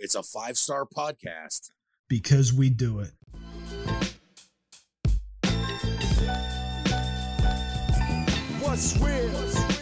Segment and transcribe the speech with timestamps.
[0.00, 1.70] It's a five star podcast.
[2.08, 3.10] because we do it.
[8.60, 9.28] What's real?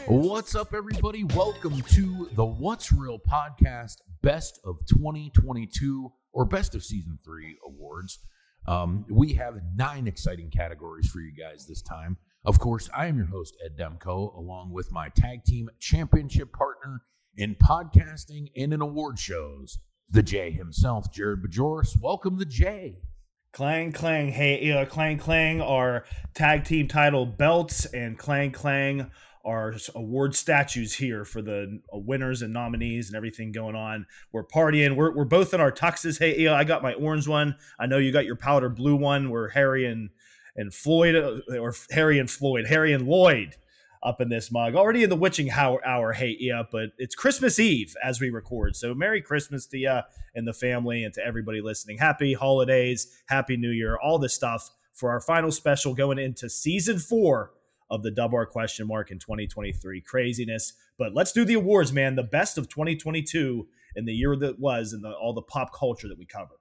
[0.09, 1.25] What's up, everybody?
[1.25, 8.19] Welcome to the What's Real podcast, Best of 2022 or Best of Season 3 awards.
[8.67, 12.17] Um, we have nine exciting categories for you guys this time.
[12.45, 17.03] Of course, I am your host, Ed Demko, along with my tag team championship partner
[17.37, 19.79] in podcasting and in award shows,
[20.11, 22.01] the J himself, Jared Bajoris.
[22.01, 22.97] Welcome, the J.
[23.53, 29.11] Clang Clang, hey, uh, Clang Clang are tag team title belts, and Clang Clang
[29.45, 34.05] are award statues here for the uh, winners and nominees and everything going on.
[34.33, 34.97] We're partying.
[34.97, 36.19] We're, we're both in our tuxes.
[36.19, 37.57] Hey, I got my orange one.
[37.79, 39.31] I know you got your powder blue one.
[39.31, 40.11] We're Harry and
[40.59, 43.57] and Floyd, uh, or Harry and Floyd, Harry and Lloyd
[44.07, 44.77] up in this mug.
[44.77, 48.77] Already in the witching hour, hour hey, yeah, but it's Christmas Eve as we record.
[48.77, 49.99] So Merry Christmas to you
[50.35, 51.99] and the family and to everybody listening.
[51.99, 57.01] Happy holidays, happy new year, all this stuff for our final special going into season
[57.01, 57.51] four
[57.91, 60.01] of the Dub R question mark in 2023.
[60.03, 60.75] Craziness.
[60.99, 62.15] But let's do the awards, man.
[62.15, 66.09] The best of 2022 in the year that was and the, all the pop culture
[66.09, 66.61] that we cover.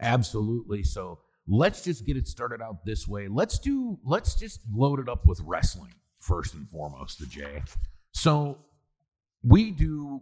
[0.00, 0.84] Absolutely.
[0.84, 3.26] So let's just get it started out this way.
[3.26, 5.94] Let's do let's just load it up with wrestling
[6.30, 7.62] first and foremost, the J.
[8.12, 8.58] So
[9.42, 10.20] we do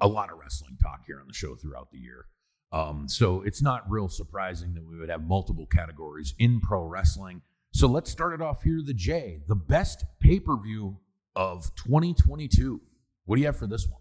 [0.00, 2.26] a lot of wrestling talk here on the show throughout the year.
[2.70, 7.42] Um, so it's not real surprising that we would have multiple categories in pro wrestling.
[7.72, 10.96] So let's start it off here, the J, the best pay-per-view
[11.34, 12.80] of 2022.
[13.24, 14.00] What do you have for this one?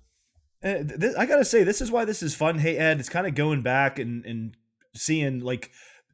[0.64, 2.60] Uh, th- I gotta say, this is why this is fun.
[2.60, 4.58] Hey Ed, it's kind of going back and and
[4.96, 5.72] seeing like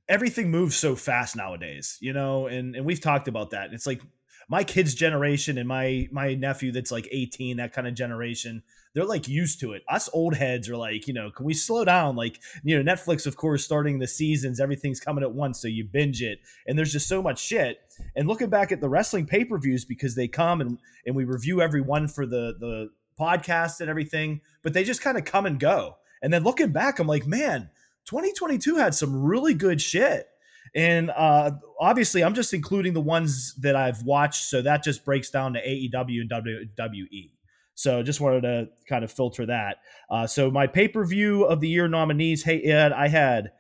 [0.10, 3.74] everything moves so fast nowadays, you know, and and we've talked about that.
[3.74, 4.02] It's like
[4.50, 9.06] my kids' generation and my my nephew that's like 18, that kind of generation, they're
[9.06, 9.84] like used to it.
[9.90, 12.16] Us old heads are like, you know, can we slow down?
[12.16, 15.84] Like, you know, Netflix, of course, starting the seasons, everything's coming at once, so you
[15.86, 17.80] binge it, and there's just so much shit.
[18.16, 21.24] And looking back at the wrestling pay per views because they come and and we
[21.24, 22.90] review every one for the the
[23.20, 25.98] podcast and everything, but they just kind of come and go.
[26.22, 27.70] And then looking back, I'm like, man,
[28.06, 30.28] 2022 had some really good shit.
[30.76, 35.30] And uh, obviously, I'm just including the ones that I've watched, so that just breaks
[35.30, 37.32] down to AEW and WWE.
[37.76, 39.78] So just wanted to kind of filter that.
[40.10, 43.52] Uh, so my pay per view of the year nominees, hey Ed, I had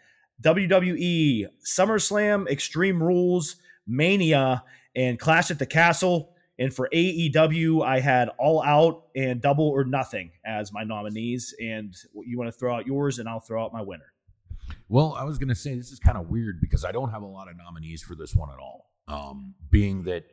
[0.41, 3.56] WWE, SummerSlam, Extreme Rules,
[3.88, 4.64] Mania,
[4.96, 6.30] and Clash at the Castle.
[6.59, 11.56] And for AEW, I had All Out and Double or Nothing as my nominees.
[11.59, 14.12] And you want to throw out yours, and I'll throw out my winner.
[14.93, 17.23] Well, I was going to say this is kind of weird because I don't have
[17.23, 18.91] a lot of nominees for this one at all.
[19.07, 20.23] Um, being that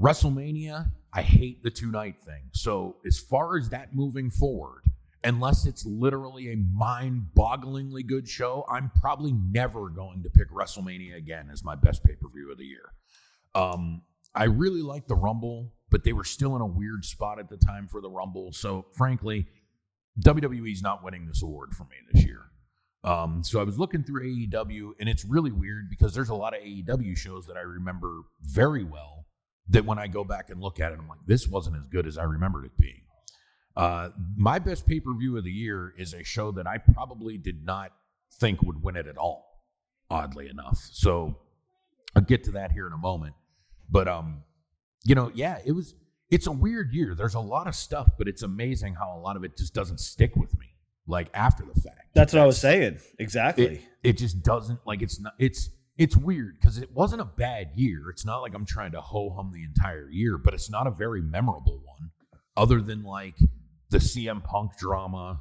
[0.00, 2.48] WrestleMania, I hate the two night thing.
[2.54, 4.84] So, as far as that moving forward,
[5.24, 11.14] unless it's literally a mind bogglingly good show, I'm probably never going to pick WrestleMania
[11.14, 12.94] again as my best pay per view of the year.
[13.54, 14.00] Um,
[14.34, 17.58] I really liked the Rumble, but they were still in a weird spot at the
[17.58, 18.52] time for the Rumble.
[18.54, 19.48] So, frankly,
[20.24, 22.46] WWE's not winning this award for me this year.
[23.04, 26.54] Um, so I was looking through AEW, and it's really weird because there's a lot
[26.54, 29.26] of AEW shows that I remember very well.
[29.68, 32.06] That when I go back and look at it, I'm like, this wasn't as good
[32.06, 33.02] as I remembered it being.
[33.76, 37.38] Uh, my best pay per view of the year is a show that I probably
[37.38, 37.92] did not
[38.34, 39.62] think would win it at all.
[40.10, 41.38] Oddly enough, so
[42.14, 43.34] I'll get to that here in a moment.
[43.88, 44.42] But um,
[45.04, 45.94] you know, yeah, it was.
[46.30, 47.14] It's a weird year.
[47.14, 50.00] There's a lot of stuff, but it's amazing how a lot of it just doesn't
[50.00, 50.66] stick with me.
[51.06, 52.01] Like after the fact.
[52.14, 52.98] That's what I was saying.
[53.18, 53.64] Exactly.
[53.64, 57.70] It, it just doesn't like it's not it's it's weird because it wasn't a bad
[57.74, 58.10] year.
[58.10, 60.90] It's not like I'm trying to ho hum the entire year, but it's not a
[60.90, 62.10] very memorable one,
[62.56, 63.36] other than like
[63.90, 65.40] the CM Punk drama.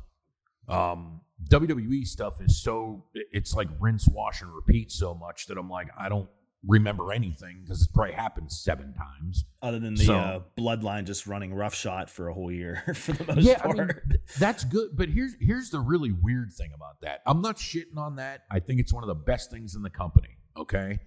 [0.67, 5.69] Um, WWE stuff is so it's like rinse, wash, and repeat so much that I'm
[5.69, 6.29] like I don't
[6.67, 9.45] remember anything because it's probably happened seven times.
[9.61, 13.25] Other than the So- uh, bloodline just running roughshod for a whole year for the
[13.25, 13.77] most yeah, I part.
[13.77, 14.89] mean, that's good.
[14.95, 17.21] But here's here's the really weird thing about that.
[17.25, 18.43] I'm not shitting on that.
[18.51, 20.37] I think it's one of the best things in the company.
[20.57, 20.99] Okay,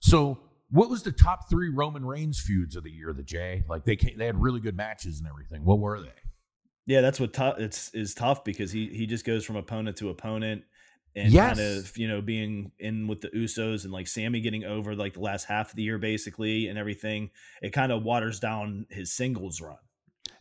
[0.00, 0.38] so
[0.70, 3.12] what was the top three Roman Reigns feuds of the year?
[3.12, 5.64] The Jay, like they came, they had really good matches and everything.
[5.64, 6.08] What were they?
[6.86, 10.62] Yeah, that's what it's is tough because he he just goes from opponent to opponent
[11.16, 11.56] and Yes.
[11.56, 15.14] kind of you know being in with the Usos and like Sami getting over like
[15.14, 17.30] the last half of the year basically and everything.
[17.62, 19.78] It kind of waters down his singles run.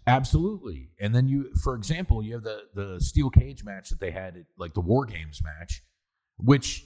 [0.07, 0.89] Absolutely.
[0.99, 4.37] And then you, for example, you have the the steel cage match that they had,
[4.37, 5.81] at, like the War Games match,
[6.37, 6.85] which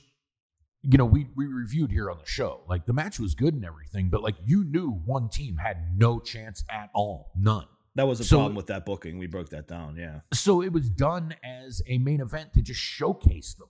[0.81, 2.61] you know we we reviewed here on the show.
[2.69, 6.19] Like the match was good and everything, but like you knew one team had no
[6.19, 7.65] chance at all, none.
[7.95, 9.17] That was a So- problem with that booking.
[9.17, 9.97] We broke that down.
[9.97, 10.21] Yeah.
[10.31, 13.67] So it was done as a main event to just showcase them.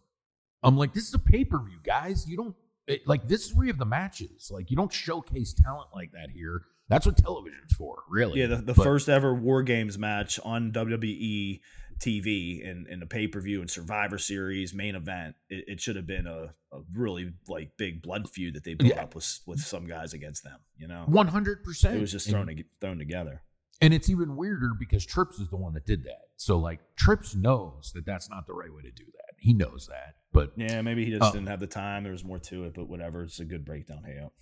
[0.64, 2.28] I'm like, this is a pay per view, guys.
[2.28, 2.56] You don't
[2.88, 4.50] it, like this is where you have the matches.
[4.52, 6.62] Like you don't showcase talent like that here.
[6.90, 8.40] That's what television's for, really.
[8.40, 11.60] Yeah, the, the But- first ever War Games match on WWE
[12.00, 15.36] TV in, in a pay per view and Survivor Series main event.
[15.50, 18.94] It, it should have been a, a really like big blood feud that they built
[18.96, 19.04] Yeah.
[19.04, 20.58] up with with some guys against them.
[20.78, 21.96] You know, One hundred percent.
[21.98, 23.44] it was just thrown ag- thrown together.
[23.82, 26.22] And it's even weirder because Trips is the one that did that.
[26.38, 29.29] So like Trips knows that that's not the right way to do that.
[29.42, 30.16] He knows that.
[30.32, 31.32] But Yeah, maybe he just Oh.
[31.34, 32.04] didn't have the time.
[32.04, 33.24] There was more to it, but whatever.
[33.24, 34.04] It's a good breakdown.
[34.06, 34.34] Hey, out.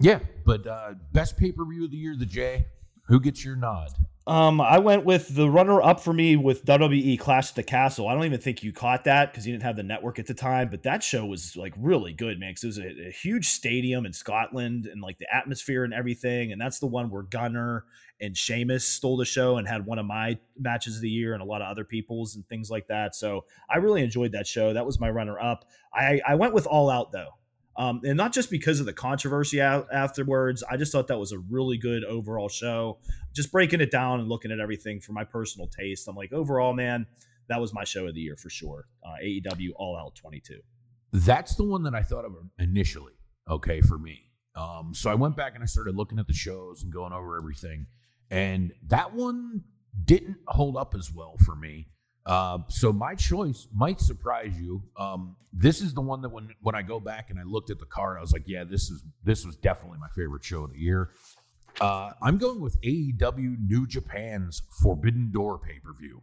[0.00, 2.66] yeah, but uh best pay per view of the year, the J.
[3.06, 3.90] Who gets your nod?
[4.26, 8.08] Um, I went with the runner up for me with WWE Clash at the Castle.
[8.08, 10.34] I don't even think you caught that because you didn't have the network at the
[10.34, 12.50] time, but that show was like really good, man.
[12.50, 16.50] Because it was a, a huge stadium in Scotland and like the atmosphere and everything.
[16.50, 17.84] And that's the one where Gunther
[18.20, 21.42] and Sheamus stole the show and had one of my matches of the year and
[21.42, 23.14] a lot of other people's and things like that.
[23.14, 24.72] So I really enjoyed that show.
[24.72, 25.66] That was my runner up.
[25.94, 27.30] I, I went with All Out though.
[27.78, 30.62] Um, and not just because of the controversy a- afterwards.
[30.68, 32.98] I just thought that was a really good overall show
[33.36, 36.72] just breaking it down and looking at everything for my personal taste, I'm like, overall,
[36.72, 37.06] man,
[37.48, 38.88] that was my show of the year for sure.
[39.04, 40.58] Uh, AEW All Out 22.
[41.12, 43.12] That's the one that I thought of initially.
[43.48, 44.22] Okay, for me.
[44.56, 47.36] Um, so I went back and I started looking at the shows and going over
[47.36, 47.86] everything,
[48.30, 49.62] and that one
[50.02, 51.88] didn't hold up as well for me.
[52.26, 54.82] Uh, so my choice might surprise you.
[54.98, 57.78] Um, this is the one that when when I go back and I looked at
[57.78, 60.72] the card, I was like, yeah, this is this was definitely my favorite show of
[60.72, 61.10] the year.
[61.80, 66.22] Uh, I'm going with AEW New Japan's Forbidden Door pay per view.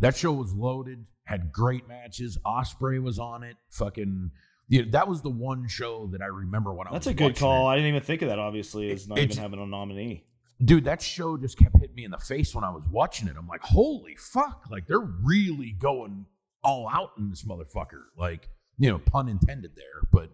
[0.00, 2.36] That show was loaded, had great matches.
[2.44, 3.56] Ospreay was on it.
[3.70, 4.30] Fucking,
[4.68, 7.28] yeah, that was the one show that I remember when I That's was That's a
[7.32, 7.68] good call.
[7.68, 7.72] it.
[7.72, 10.24] I didn't even think of that, obviously, as not It's- even having a nominee.
[10.64, 13.36] Dude, that show just kept hitting me in the face when I was watching it.
[13.38, 14.64] I'm like, holy fuck!
[14.70, 16.26] Like they're really going
[16.62, 18.04] all out in this motherfucker.
[18.16, 18.48] Like,
[18.78, 20.30] you know, pun intended there, but.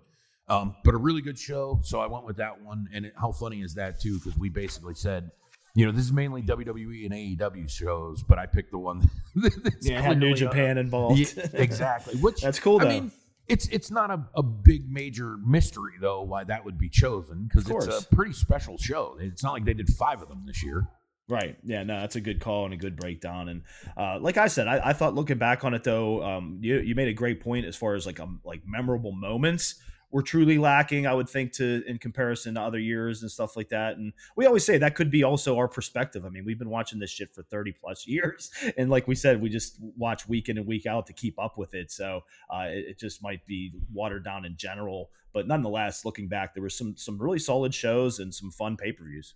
[0.48, 2.88] Um, but a really good show, so I went with that one.
[2.92, 4.20] And it, how funny is that too?
[4.20, 5.32] Because we basically said,
[5.76, 9.86] you know, this is mainly WWE and AEW shows, but I picked the one that's
[9.86, 11.18] Yeah, had New uh, Japan involved.
[11.18, 12.16] Yeah, exactly.
[12.16, 13.12] Which That's cool, I mean,
[13.48, 17.62] it's it's not a, a big major mystery though why that would be chosen because
[17.62, 18.06] it's course.
[18.10, 19.16] a pretty special show.
[19.20, 20.88] It's not like they did five of them this year.
[21.28, 21.56] Right.
[21.64, 21.82] Yeah.
[21.82, 23.48] No, that's a good call and a good breakdown.
[23.48, 23.62] And
[23.96, 26.94] uh, like I said, I, I thought looking back on it though, um, you you
[26.94, 29.76] made a great point as far as like um like memorable moments
[30.10, 31.06] were truly lacking.
[31.06, 33.96] I would think to in comparison to other years and stuff like that.
[33.96, 36.24] And we always say that could be also our perspective.
[36.24, 39.40] I mean, we've been watching this shit for thirty plus years, and like we said,
[39.40, 41.90] we just watch week in and week out to keep up with it.
[41.90, 42.22] So
[42.52, 45.10] uh, it, it just might be watered down in general.
[45.32, 48.92] But nonetheless, looking back, there were some some really solid shows and some fun pay
[48.92, 49.34] per views.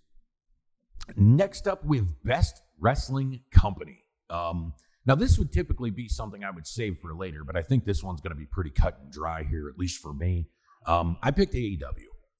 [1.15, 4.03] Next up, have Best Wrestling Company.
[4.29, 4.73] Um,
[5.05, 8.03] now, this would typically be something I would save for later, but I think this
[8.03, 10.47] one's going to be pretty cut and dry here, at least for me.
[10.85, 11.81] Um, I picked AEW.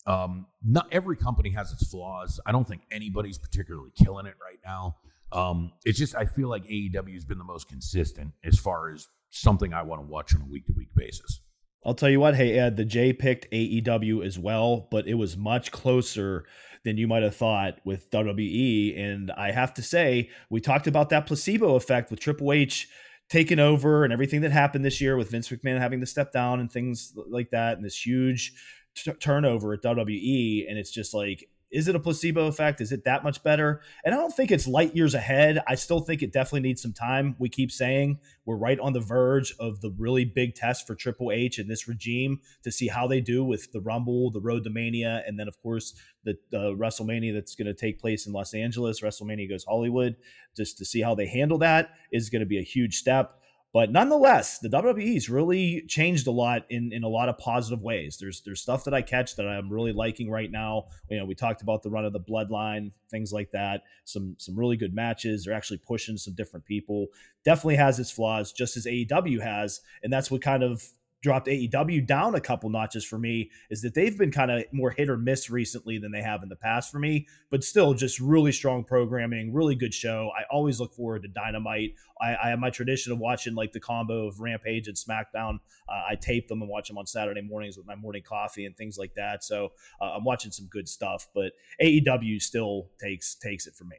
[0.08, 2.40] Um, not every company has its flaws.
[2.46, 4.98] I don't think anybody's particularly killing it right now.
[5.32, 9.08] Um, it's just I feel like AEW has been the most consistent as far as
[9.30, 11.42] something I want to watch on a week to week basis.
[11.86, 15.38] I'll tell you what, hey Ed, the J picked AEW as well, but it was
[15.38, 16.46] much closer
[16.84, 19.00] than you might have thought with WWE.
[19.00, 22.88] And I have to say, we talked about that placebo effect with Triple H
[23.32, 26.60] taking over and everything that happened this year with Vince McMahon having to step down
[26.60, 28.54] and things like that, and this huge
[28.94, 30.66] t- turnover at WWE.
[30.70, 32.82] And it's just like, is it a placebo effect?
[32.82, 33.82] Is it that much better?
[34.04, 35.62] And I don't think it's light years ahead.
[35.68, 37.36] I still think it definitely needs some time.
[37.40, 41.32] We keep saying we're right on the verge of the really big test for Triple
[41.32, 44.70] H and this regime to see how they do with the Rumble, the Road to
[44.70, 48.54] Mania, and then, of course, the, the WrestleMania that's going to take place in Los
[48.54, 49.02] Angeles.
[49.02, 50.16] WrestleMania goes Hollywood.
[50.56, 53.41] Just to see how they handle that is going to be a huge step.
[53.74, 58.18] But nonetheless, the WWE's really changed a lot in, in a lot of positive ways.
[58.20, 60.88] There's there's stuff that I catch that I'm really liking right now.
[61.10, 63.84] You know, we talked about the run of the bloodline, things like that.
[64.04, 65.46] Some some really good matches.
[65.46, 67.08] They're actually pushing some different people.
[67.46, 70.84] Definitely has its flaws, just as AEW has, and that's what kind of
[71.22, 74.90] dropped AEW down a couple notches for me is that they've been kind of more
[74.90, 78.20] hit or miss recently than they have in the past for me, but still just
[78.20, 80.32] really strong programming, really good show.
[80.38, 81.96] I always look forward to Dynamite.
[82.20, 85.60] I, I have my tradition of watching like the combo of Rampage and SmackDown.
[85.88, 88.76] Uh, I tape them and watch them on Saturday mornings with my morning coffee and
[88.76, 89.44] things like that.
[89.44, 93.98] So uh, I'm watching some good stuff, but AEW still takes takes it for me.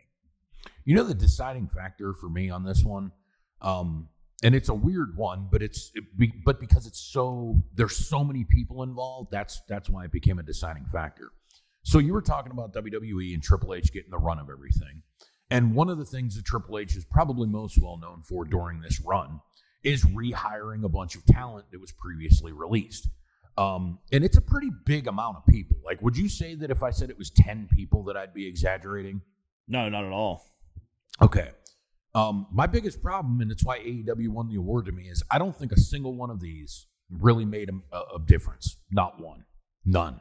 [0.85, 3.12] You know the deciding factor for me on this one,
[3.61, 4.09] um,
[4.42, 8.25] and it's a weird one, but it's it be, but because it's so there's so
[8.25, 11.30] many people involved, that's that's why it became a deciding factor.
[11.82, 15.02] So you were talking about WWE and Triple H getting the run of everything,
[15.50, 18.80] And one of the things that Triple H is probably most well known for during
[18.80, 19.40] this run
[19.82, 23.08] is rehiring a bunch of talent that was previously released.
[23.58, 25.76] Um, and it's a pretty big amount of people.
[25.84, 28.46] Like, would you say that if I said it was 10 people that I'd be
[28.46, 29.20] exaggerating?
[29.68, 30.46] No, not at all.
[31.20, 31.50] Okay.
[32.14, 35.38] Um, my biggest problem, and it's why AEW won the award to me, is I
[35.38, 38.76] don't think a single one of these really made a, a difference.
[38.90, 39.45] Not one.
[39.85, 40.21] None.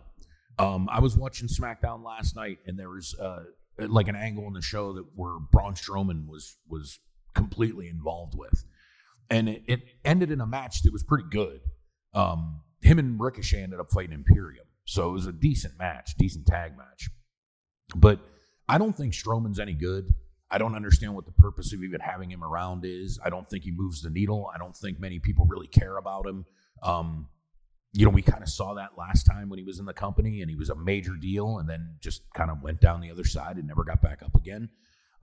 [0.58, 3.44] Um, I was watching SmackDown last night, and there was uh,
[3.80, 7.00] like an angle in the show that where Braun Strowman was was
[7.34, 8.64] completely involved with,
[9.30, 11.62] and it, it ended in a match that was pretty good.
[12.14, 16.46] Um, him and Ricochet ended up fighting Imperium, so it was a decent match, decent
[16.46, 17.10] tag match.
[17.96, 18.20] But
[18.68, 20.14] I don't think Strowman's any good.
[20.52, 23.20] I don't understand what the purpose of even having him around is.
[23.24, 24.50] I don't think he moves the needle.
[24.54, 26.46] I don't think many people really care about him.
[26.84, 27.28] Um,
[27.94, 30.42] you know, we kind of saw that last time when he was in the company
[30.42, 33.26] and he was a major deal and then just kind of went down the other
[33.26, 34.70] side and never got back up again.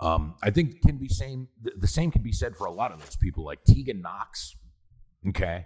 [0.01, 3.01] Um, I think can be same the same can be said for a lot of
[3.01, 4.55] those people like Tegan Nox.
[5.27, 5.65] Okay.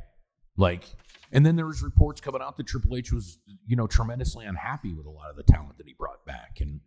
[0.56, 0.84] Like
[1.32, 4.92] and then there was reports coming out that Triple H was, you know, tremendously unhappy
[4.92, 6.58] with a lot of the talent that he brought back.
[6.60, 6.80] And,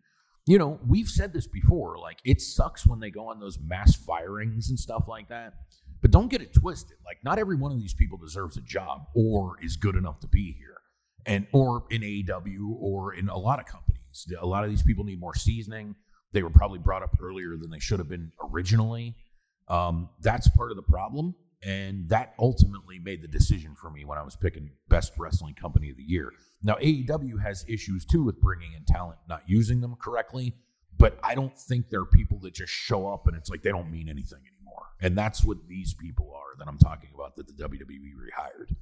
[0.45, 3.95] you know, we've said this before, like it sucks when they go on those mass
[3.95, 5.53] firings and stuff like that.
[6.01, 6.97] But don't get it twisted.
[7.03, 10.27] Like, not every one of these people deserves a job or is good enough to
[10.27, 10.77] be here,
[11.25, 14.27] and or in AEW or in a lot of companies.
[14.39, 15.95] A lot of these people need more seasoning.
[16.31, 19.15] They were probably brought up earlier than they should have been originally.
[19.67, 21.33] Um, that's part of the problem,
[21.65, 25.89] and that ultimately made the decision for me when I was picking best wrestling company
[25.89, 26.31] of the year.
[26.61, 30.55] Now AEW has issues too with bringing in talent, not using them correctly.
[30.97, 33.71] But I don't think there are people that just show up and it's like they
[33.71, 34.85] don't mean anything anymore.
[35.01, 38.75] And that's what these people are that I'm talking about that the WWE rehired.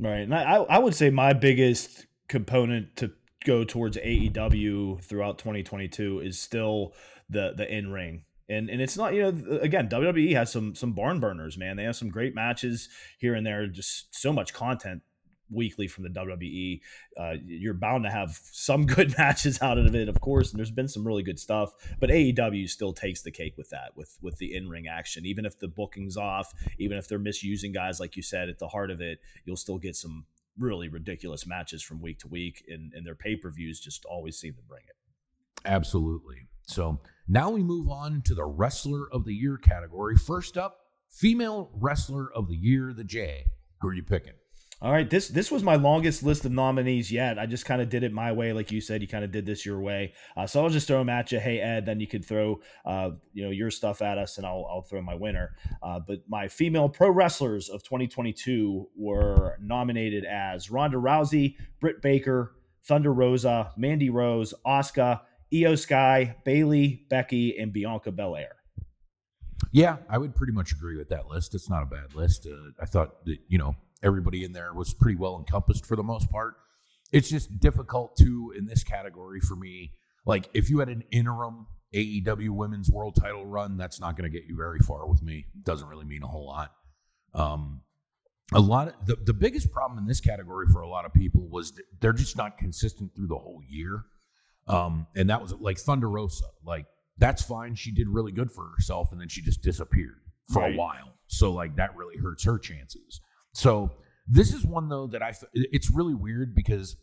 [0.00, 0.22] Right.
[0.22, 3.12] And I, I would say my biggest component to
[3.44, 6.94] go towards AEW throughout 2022 is still
[7.28, 8.24] the the in ring.
[8.50, 11.76] And and it's not, you know, again, WWE has some some barn burners, man.
[11.76, 12.88] They have some great matches
[13.18, 15.02] here and there, just so much content
[15.50, 16.80] weekly from the WWE.
[17.16, 20.70] Uh, you're bound to have some good matches out of it, of course, and there's
[20.70, 21.72] been some really good stuff.
[22.00, 25.26] But AEW still takes the cake with that, with with the in ring action.
[25.26, 28.68] Even if the booking's off, even if they're misusing guys, like you said, at the
[28.68, 30.26] heart of it, you'll still get some
[30.58, 34.36] really ridiculous matches from week to week, and, and their pay per views just always
[34.38, 34.96] seem to bring it.
[35.64, 36.46] Absolutely.
[36.70, 40.16] So now we move on to the Wrestler of the Year category.
[40.16, 40.78] First up,
[41.10, 43.44] Female Wrestler of the Year, the J.
[43.80, 44.34] Who are you picking?
[44.82, 47.38] All right, this this was my longest list of nominees yet.
[47.38, 49.02] I just kind of did it my way, like you said.
[49.02, 51.38] You kind of did this your way, uh, so I'll just throw them at you.
[51.38, 54.66] Hey Ed, then you could throw uh, you know your stuff at us, and I'll
[54.70, 55.54] I'll throw my winner.
[55.82, 62.54] Uh, but my female pro wrestlers of 2022 were nominated as Ronda Rousey, Britt Baker,
[62.82, 65.20] Thunder Rosa, Mandy Rose, Asuka,
[65.52, 68.56] Iyo Sky, Bayley, Becky, and Bianca Belair.
[69.72, 71.54] Yeah, I would pretty much agree with that list.
[71.54, 72.46] It's not a bad list.
[72.46, 76.02] Uh, I thought that you know everybody in there was pretty well encompassed for the
[76.02, 76.54] most part.
[77.12, 79.92] It's just difficult to in this category for me.
[80.24, 84.36] Like if you had an interim AEW Women's World Title run, that's not going to
[84.36, 85.46] get you very far with me.
[85.62, 86.72] Doesn't really mean a whole lot.
[87.34, 87.82] Um,
[88.52, 91.48] a lot of the, the biggest problem in this category for a lot of people
[91.48, 94.04] was they're just not consistent through the whole year.
[94.70, 96.44] Um, and that was like Thunder Rosa.
[96.64, 96.86] Like
[97.18, 97.74] that's fine.
[97.74, 100.20] She did really good for herself, and then she just disappeared
[100.52, 100.74] for right.
[100.74, 101.14] a while.
[101.26, 103.20] So like that really hurts her chances.
[103.52, 103.90] So
[104.28, 106.96] this is one though that I it's really weird because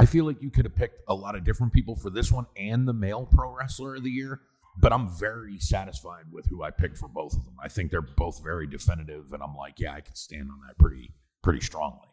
[0.00, 2.46] I feel like you could have picked a lot of different people for this one
[2.56, 4.40] and the male pro wrestler of the year,
[4.78, 7.56] but I'm very satisfied with who I picked for both of them.
[7.62, 10.78] I think they're both very definitive, and I'm like, yeah, I can stand on that
[10.78, 12.07] pretty pretty strongly.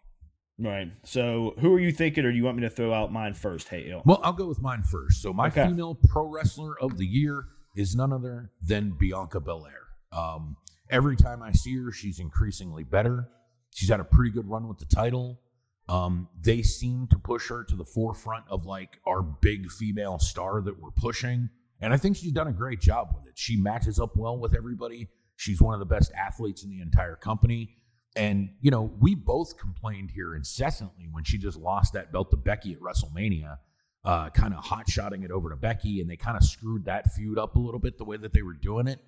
[0.58, 0.92] Right.
[1.04, 3.68] So, who are you thinking, or do you want me to throw out mine first?
[3.68, 4.02] Hey, Il?
[4.06, 5.22] Well, I'll go with mine first.
[5.22, 5.66] So, my okay.
[5.66, 9.88] female pro wrestler of the year is none other than Bianca Belair.
[10.14, 10.56] Um,
[10.90, 13.28] every time I see her, she's increasingly better.
[13.74, 15.42] She's had a pretty good run with the title.
[15.90, 20.62] Um, they seem to push her to the forefront of like our big female star
[20.62, 21.50] that we're pushing.
[21.82, 23.34] And I think she's done a great job with it.
[23.36, 25.10] She matches up well with everybody.
[25.36, 27.76] She's one of the best athletes in the entire company.
[28.16, 32.38] And, you know, we both complained here incessantly when she just lost that belt to
[32.38, 33.58] Becky at WrestleMania,
[34.06, 36.00] uh, kind of hot shotting it over to Becky.
[36.00, 38.42] And they kind of screwed that feud up a little bit the way that they
[38.42, 39.00] were doing it.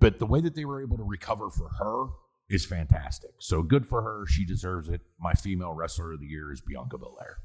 [0.00, 2.06] But the way that they were able to recover for her
[2.48, 3.30] is fantastic.
[3.38, 4.24] So good for her.
[4.26, 5.00] She deserves it.
[5.18, 7.38] My female wrestler of the year is Bianca Belair.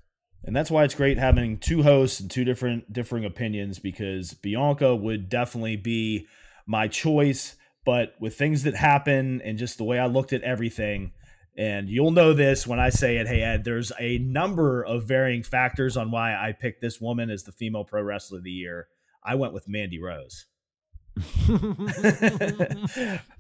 [0.43, 4.95] And that's why it's great having two hosts and two different differing opinions because Bianca
[4.95, 6.27] would definitely be
[6.65, 7.55] my choice.
[7.83, 11.13] But with things that happen and just the way I looked at everything,
[11.57, 15.43] and you'll know this when I say it, hey Ed, there's a number of varying
[15.43, 18.87] factors on why I picked this woman as the female pro wrestler of the year.
[19.23, 20.45] I went with Mandy Rose.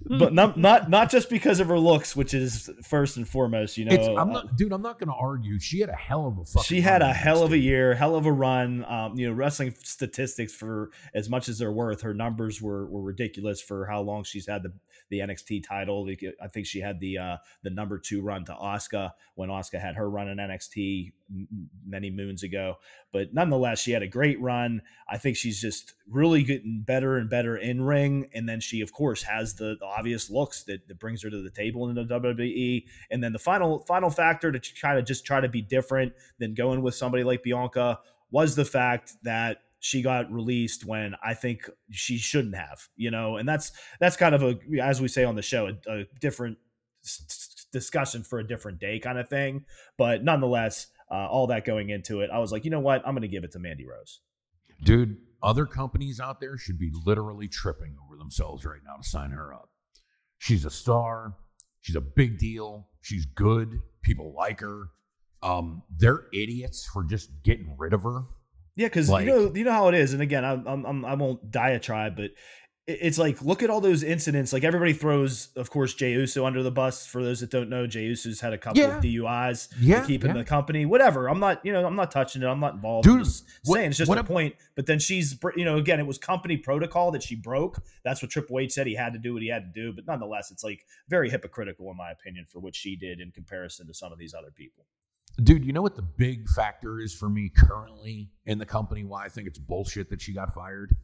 [0.05, 3.77] but not, not not just because of her looks, which is first and foremost.
[3.77, 4.73] You know, It's, I'm uh, not, dude.
[4.73, 5.57] I'm not going to argue.
[5.57, 6.63] She had a hell of a fucking.
[6.63, 8.83] she had a hell of a year, hell of a run.
[8.85, 13.01] Um, you know, wrestling statistics for as much as they're worth, her numbers were were
[13.01, 14.73] ridiculous for how long she's had the
[15.09, 16.09] the NXT title.
[16.41, 19.95] I think she had the uh, the number two run to Asuka when Asuka had
[19.95, 21.13] her run in NXT
[21.85, 22.77] many moons ago.
[23.11, 24.81] But nonetheless, she had a great run.
[25.09, 28.91] I think she's just really getting better and better in ring, and then she, of
[28.91, 32.05] course, has the, the obvious looks that, that brings her to the table in the
[32.05, 32.85] WWE.
[33.09, 36.53] And then the final final factor to kind of just try to be different than
[36.53, 37.99] going with somebody like Bianca
[38.31, 43.37] was the fact that she got released when I think she shouldn't have, you know,
[43.37, 46.57] and that's that's kind of a as we say on the show a, a different
[47.71, 49.65] discussion for a different day kind of thing.
[49.97, 53.13] But nonetheless, uh, all that going into it, I was like, you know what, I'm
[53.13, 54.21] going to give it to Mandy Rose.
[54.83, 55.17] dude.
[55.43, 59.51] Other companies out there should be literally tripping over themselves right now to sign her
[59.51, 59.69] up.
[60.37, 61.33] She's a star.
[61.79, 62.87] She's a big deal.
[63.01, 63.79] She's good.
[64.03, 64.89] People like her.
[65.41, 68.25] Um, they're idiots for just getting rid of her.
[68.75, 71.05] Yeah, because Like- you know you know how it is, and again, I'm, I'm, I'm
[71.05, 72.29] I won't diatribe, but
[72.87, 74.51] it's like look at all those incidents.
[74.51, 77.05] Like everybody throws, of course, Jey Uso under the bus.
[77.05, 78.97] For those that don't know, Jey Uso's had a couple Yeah.
[78.97, 79.69] of DUIs.
[79.79, 80.37] Yeah, to keep in yeah.
[80.37, 80.85] the company.
[80.85, 81.27] Whatever.
[81.29, 82.45] I'm not, you know, I'm not touching it.
[82.47, 83.07] I'm not involved.
[83.07, 84.55] I'm Dude, just what- saying it's just a ab- point.
[84.75, 87.81] But then she's, you know, again, it was company protocol that she broke.
[88.03, 89.93] That's what Triple H said he had to do what he had to do.
[89.93, 93.85] But nonetheless, it's like very hypocritical in my opinion for what she did in comparison
[93.87, 94.85] to some of these other people.
[95.43, 99.05] Dude, you know what the big factor is for me currently in the company?
[99.05, 100.95] Why I think it's bullshit that she got fired.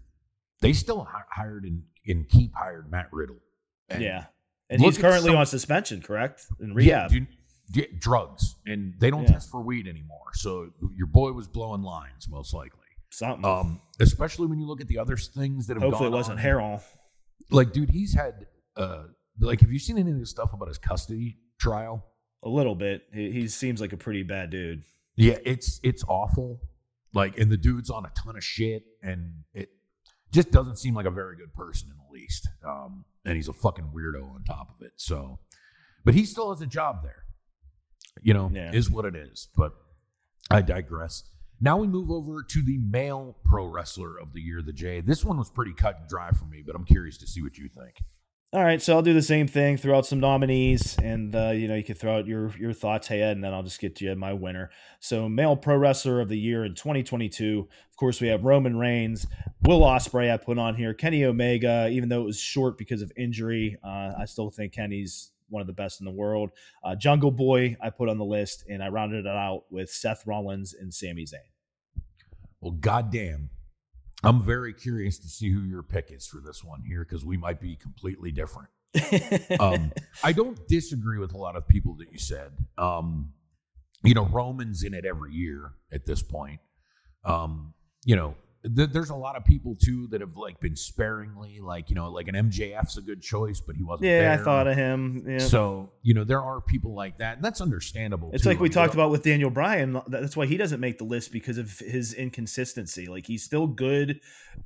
[0.62, 3.38] They still hi- hired and, and keep hired Matt Riddle.
[3.90, 4.26] And yeah,
[4.70, 6.46] and he's currently some- on suspension, correct?
[6.60, 7.28] In Yeah, rehab.
[7.74, 9.34] yeah, drugs, and they don't Yeah.
[9.34, 10.32] test for weed anymore.
[10.34, 12.80] So your boy was blowing lines, most likely.
[13.12, 13.46] Something.
[13.46, 16.44] Um, especially when you look at the other things that have Hopefully, it wasn't on.
[16.44, 16.82] hair on.
[17.50, 19.04] Like, dude, he's had uh,
[19.40, 22.06] like, have you seen any of the stuff about his custody trial?
[22.44, 23.04] A little bit.
[23.14, 24.84] He, he seems like a pretty bad dude.
[25.16, 26.60] Yeah, it's it's awful.
[27.14, 29.70] Like, and the dude's on a ton of shit, and it
[30.32, 32.48] just doesn't seem like a very good person in the least.
[32.66, 34.94] Um, and he's a fucking weirdo on top of it.
[34.98, 35.40] So,
[36.06, 37.24] but he still has a job there.
[38.22, 38.72] You know, Yeah.
[38.74, 39.48] is what it is.
[39.56, 39.74] But
[40.50, 41.24] I digress.
[41.60, 45.02] Now we move over to the male pro wrestler of the year, the J.
[45.02, 47.58] This one was pretty cut and dry for me, but I'm curious to see what
[47.58, 47.96] you think.
[48.54, 49.76] All right, so I'll do the same thing.
[49.76, 53.06] Throw out some nominees, and uh, you know you can throw out your your thoughts,
[53.06, 54.70] hey and then I'll just get to you my winner.
[55.02, 57.68] So, male pro wrestler of the year in 2022.
[57.70, 59.28] Of course, we have Roman Reigns,
[59.64, 60.32] Will Ospreay.
[60.32, 63.76] I put on here Kenny Omega, even though it was short because of injury.
[63.84, 66.52] Uh, I still think Kenny's one of the best in the world.
[66.86, 70.26] Uh, Jungle Boy, I put on the list, and I rounded it out with Seth
[70.26, 72.02] Rollins and Sami Zayn.
[72.62, 73.50] Well, goddamn.
[74.24, 77.38] I'm very curious to see who your pick is for this one here because we
[77.38, 78.70] might be completely different.
[79.60, 79.92] Um,
[80.24, 82.52] I don't disagree with a lot of people that you said.
[82.78, 83.34] Um,
[84.04, 86.60] you know, Roman's in it every year at this point.
[87.26, 87.74] Um,
[88.06, 88.36] you know,
[88.76, 92.10] th- there's a lot of people too that have like been sparingly, like you know,
[92.10, 94.10] like an MJF's a good choice, but he wasn't.
[94.10, 95.26] yeah, I thought of him.
[95.28, 95.40] Yeah.
[95.40, 98.32] So you know, there are people like that, and that's understandable.
[98.34, 98.50] It's too.
[98.50, 100.02] like we I mean, talked about with Daniel Bryan.
[100.08, 103.08] That's why he doesn't make the list because of his inconsistency.
[103.08, 104.20] Like he's still good,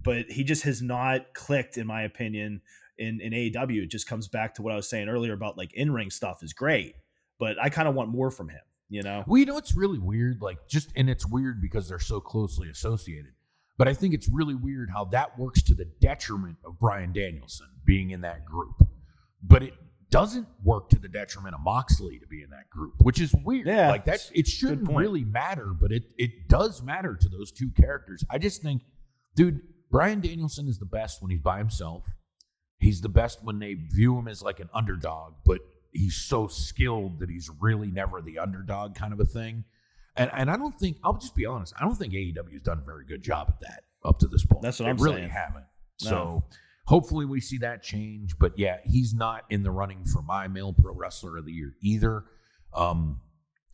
[0.04, 2.62] but he just has not clicked, in my opinion,
[2.98, 3.84] in, in AEW.
[3.84, 6.44] It just comes back to what I was saying earlier about like in ring stuff
[6.44, 6.96] is great,
[7.40, 9.24] but I kind of want more from him, you know?
[9.28, 10.42] Well, you know, it's really weird.
[10.42, 13.34] Like, just, and it's weird because they're so closely associated.
[13.82, 17.66] But I think it's really weird how that works to the detriment of Bryan Danielson
[17.84, 18.76] being in that group.
[19.42, 19.74] But it
[20.12, 23.66] doesn't work to the detriment of Moxley to be in that group, which is weird.
[23.66, 27.72] Yeah, Like, that, it shouldn't really matter, but it, it does matter to those two
[27.72, 28.24] characters.
[28.30, 28.84] I just think,
[29.36, 32.06] dude, Bryan Danielson is the best when he's by himself.
[32.78, 35.58] He's the best when they view him as like an underdog, but
[35.92, 39.64] he's so skilled that he's really never the underdog kind of a thing.
[40.16, 42.80] And and I don't think I'll just be honest, I don't think AEW has done
[42.80, 44.62] a very good job at that up to this point.
[44.64, 45.30] That's what they I'm really saying.
[45.30, 45.66] haven't.
[46.04, 46.10] No.
[46.10, 46.44] So
[46.86, 48.38] hopefully we see that change.
[48.38, 51.76] But yeah, he's not in the running for my male pro wrestler of the year
[51.82, 52.26] either.
[52.74, 53.22] Um,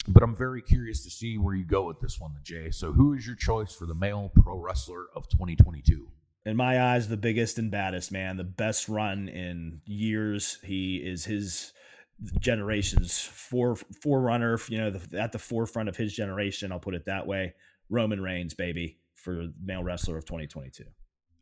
[0.08, 2.72] but I'm very curious to see where you go with this one, the Jay.
[2.72, 6.08] So who is your choice for the male pro wrestler of 2022?
[6.48, 10.60] in my eyes, the biggest and baddest man, the best run in years.
[10.64, 11.74] He is his
[12.40, 14.60] generation's fore forerunner.
[14.70, 16.72] You know, the, at the forefront of his generation.
[16.72, 17.54] I'll put it that way.
[17.90, 20.84] Roman Reigns, baby, for male wrestler of 2022.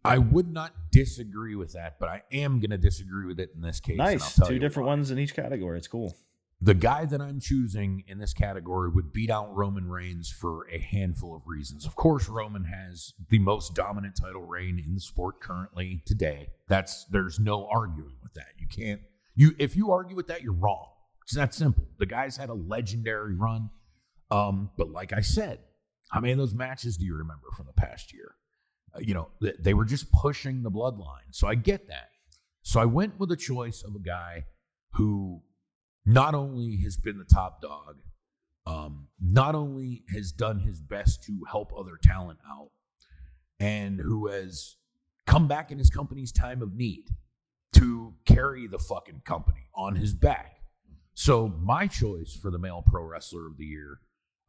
[0.04, 3.62] I would not disagree with that, but I am going to disagree with it in
[3.62, 3.98] this case.
[3.98, 4.94] Nice, two different why.
[4.94, 5.80] ones in each category.
[5.80, 6.16] It's cool.
[6.62, 10.78] the guy that I'm choosing in this category would beat out Roman Reigns for a
[10.78, 11.86] handful of reasons.
[11.88, 16.50] Of course, Roman has the most dominant title reign in the sport currently today.
[16.68, 18.50] That's there's no arguing with that.
[18.60, 19.02] You can't
[19.36, 20.90] you if you argue with that, you're wrong.
[21.24, 21.88] It's that simple.
[21.98, 23.70] The guy's had a legendary run.
[24.32, 25.60] Um, but like I said,
[26.12, 28.36] how many of those matches do you remember from the past year?
[28.96, 31.32] Uh, you know, they, they were just pushing the bloodline.
[31.32, 32.10] So I get that.
[32.62, 34.46] So I went with a choice of a guy
[34.94, 35.42] who
[36.06, 37.98] not only has been the top dog,
[38.68, 42.70] um, not only has done his best to help other talent out,
[43.60, 44.76] and who has
[45.26, 47.06] come back in his company's time of need
[47.76, 50.62] to carry the fucking company on his back.
[51.14, 54.00] So my choice for the male pro wrestler of the year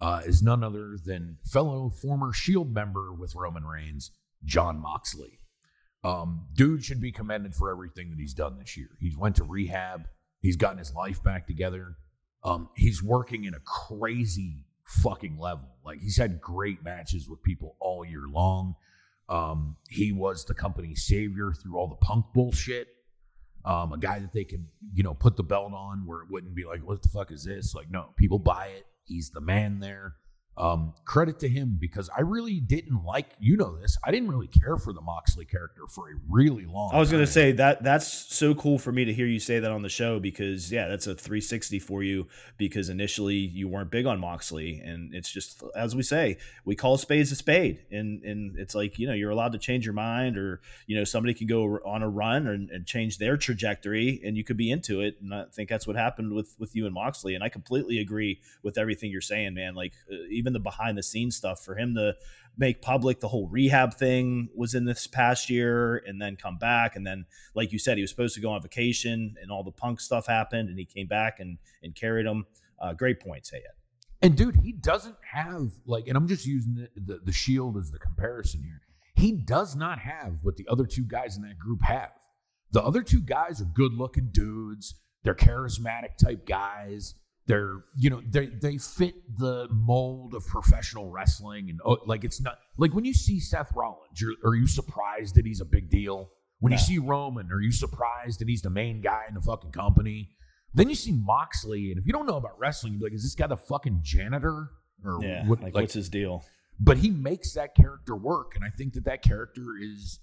[0.01, 4.11] uh, is none other than fellow former Shield member with Roman Reigns,
[4.45, 5.41] Jon Moxley.
[6.05, 8.91] Um, dude should be commended for everything that he's done this year.
[9.01, 10.07] He's went to rehab.
[10.41, 11.97] He's gotten his life back together.
[12.45, 15.69] Um, he's working in a crazy fucking level.
[15.85, 18.77] Like he's had great matches with people all year long.
[19.29, 22.89] Um, he was the company's savior through all the punk bullshit.
[23.67, 26.55] Um, a guy that they could, you know, put the belt on where it wouldn't
[26.55, 27.75] be like, what the fuck is this?
[27.75, 28.87] Like, no, people buy it.
[29.05, 30.15] He's the man there.
[30.59, 33.99] Um, credit to him because I really didn't like you know this.
[34.03, 36.95] I didn't really care for the Moxley character for a really long.
[36.95, 39.59] I was going to say that that's so cool for me to hear you say
[39.59, 43.91] that on the show because yeah, that's a 360 for you because initially you weren't
[43.91, 48.23] big on Moxley and it's just as we say, we call spades a spade and
[48.25, 51.35] and it's like, you know, you're allowed to change your mind or you know, somebody
[51.35, 55.03] can go on a run and, and change their trajectory and you could be into
[55.03, 57.99] it and I think that's what happened with with you and Moxley and I completely
[57.99, 59.75] agree with everything you're saying, man.
[59.75, 62.15] Like uh, even the behind the scenes stuff for him to
[62.59, 66.97] make public the whole rehab thing was in this past year and then come back
[66.97, 69.71] and then like you said he was supposed to go on vacation and all the
[69.71, 72.47] punk stuff happened and he came back and and carried him
[72.81, 73.63] uh, great points hey
[74.23, 77.91] And dude, he doesn't have like, and I'm just using the, the, the shield as
[77.91, 78.81] the comparison here.
[79.15, 82.13] He does not have what the other two guys in that group have.
[82.73, 84.95] The other two guys are good looking dudes.
[85.23, 87.15] They're charismatic type guys.
[87.47, 92.41] They're, you know, they they fit the mold of professional wrestling, and oh, like it's
[92.41, 95.89] not like when you see Seth Rollins, you're, are you surprised that he's a big
[95.89, 96.31] deal?
[96.59, 99.73] When you see Roman, are you surprised that he's the main guy in the fucking
[99.73, 100.31] company?
[100.75, 103.23] Then you see Moxley, and if you don't know about wrestling, you'd be like, is
[103.23, 104.71] this guy the fucking janitor?
[105.05, 106.43] Or yeah what, like, like, what's his deal
[106.79, 108.53] but he makes that character work.
[108.55, 110.21] And I think that that character is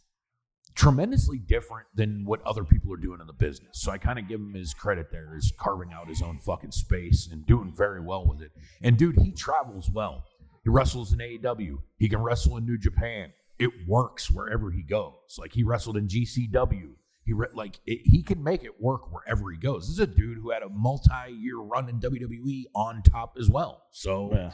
[0.75, 3.81] tremendously different than what other people are doing in the business.
[3.81, 6.71] So I kind of give him his credit there is carving out his own fucking
[6.71, 8.51] space and doing very well with it.
[8.81, 10.25] And dude, he travels well.
[10.63, 11.77] He wrestles in AEW.
[11.97, 13.33] He can wrestle in New Japan.
[13.59, 15.37] It works wherever he goes.
[15.37, 16.89] Like he wrestled in GCW.
[17.25, 19.83] He re- like it, he can make it work wherever he goes.
[19.83, 23.83] This is a dude who had a multi-year run in WWE on top as well.
[23.91, 24.51] So yeah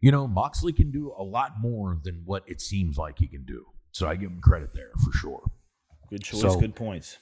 [0.00, 3.44] you know, Moxley can do a lot more than what it seems like he can
[3.44, 3.66] do.
[3.96, 5.42] So I give him credit there for sure.
[6.10, 7.16] good choice So- good points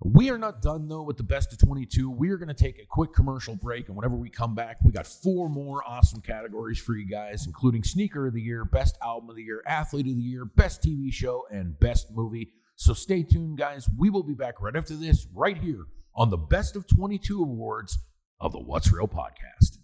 [0.00, 2.10] We are not done though with the best of 22.
[2.10, 4.90] We are going to take a quick commercial break, and whenever we come back, we
[4.90, 9.28] got four more awesome categories for you guys, including Sneaker of the Year, Best Album
[9.30, 12.52] of the Year, Athlete of the Year, Best TV Show, and Best Movie.
[12.76, 13.86] So stay tuned, guys.
[13.98, 15.84] We will be back right after this, right here
[16.14, 17.98] on the Best of 22 awards
[18.40, 19.78] of the What's Real podcast.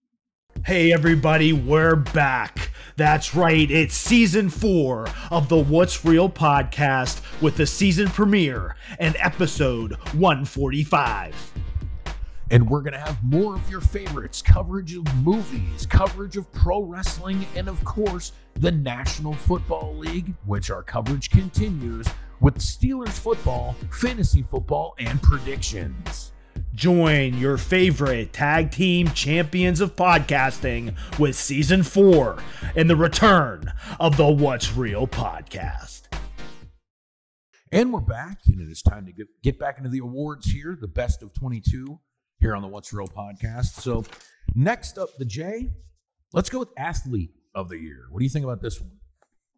[0.67, 2.71] Hey everybody, we're back.
[2.97, 9.17] That's right, it's season four of the What's Real podcast with the season premiere and
[9.19, 11.35] episode 145.
[12.51, 16.83] And we're going to have more of your favorites coverage of movies, coverage of pro
[16.83, 22.07] wrestling, and of course, the National Football League, which our coverage continues
[22.41, 26.30] with Steelers football, fantasy football, and predictions.
[26.75, 32.41] Join your favorite tag team champions of podcasting with season four
[32.77, 36.03] and the return of the What's Real podcast.
[37.73, 40.79] And we're back, and it is time to get, get back into the awards here,
[40.81, 41.99] the best of 22
[42.39, 43.81] here on the What's Real podcast.
[43.81, 44.05] So,
[44.55, 45.73] next up, the J,
[46.33, 48.07] let's go with Athlete of the Year.
[48.11, 48.93] What do you think about this one?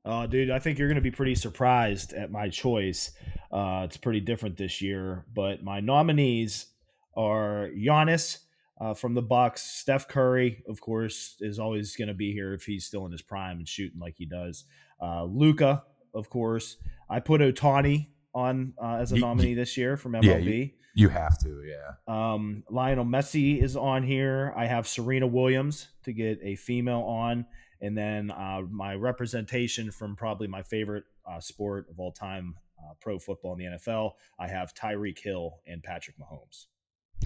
[0.05, 3.13] Uh, dude, I think you're going to be pretty surprised at my choice.
[3.51, 6.72] Uh, it's pretty different this year, but my nominees
[7.17, 8.39] are Giannis
[8.81, 9.63] uh, from the Bucks.
[9.63, 13.23] Steph Curry, of course, is always going to be here if he's still in his
[13.23, 14.65] prime and shooting like he does.
[15.01, 16.77] Uh, Luka, of course.
[17.09, 20.75] I put Ohtani on uh, as a Ye- nominee this year from Yeah, MLB.
[20.95, 21.95] You have to, yeah.
[22.07, 24.53] Um, Lionel Messi is on here.
[24.57, 27.47] I have Serena Williams to get a female on,
[27.81, 32.93] and then uh, my representation from probably my favorite uh, sport of all time, uh,
[33.01, 34.13] pro football in the NFL.
[34.39, 36.67] I have Tyreek Hill and Patrick Mahomes.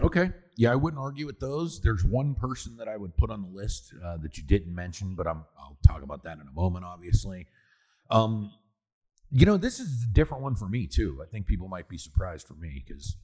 [0.01, 0.31] Okay.
[0.57, 1.81] Yeah, I wouldn't argue with those.
[1.81, 5.15] There's one person that I would put on the list uh, that you didn't mention,
[5.15, 7.47] but I'm, I'll talk about that in a moment, obviously.
[8.11, 8.53] Um,
[9.31, 11.21] you know, this is a different one for me, too.
[11.23, 13.17] I think people might be surprised for me because,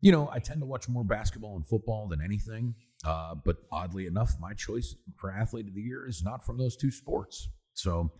[0.00, 2.74] you know, I tend to watch more basketball and football than anything.
[3.04, 6.76] Uh, but oddly enough, my choice for athlete of the year is not from those
[6.76, 7.48] two sports.
[7.74, 8.10] So,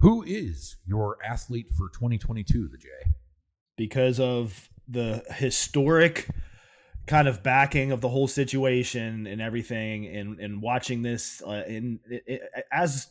[0.00, 2.88] who is your athlete for 2022, the J?
[3.78, 6.28] because of the historic
[7.08, 11.98] kind of backing of the whole situation and everything and and watching this uh, in
[12.08, 13.08] it, it, as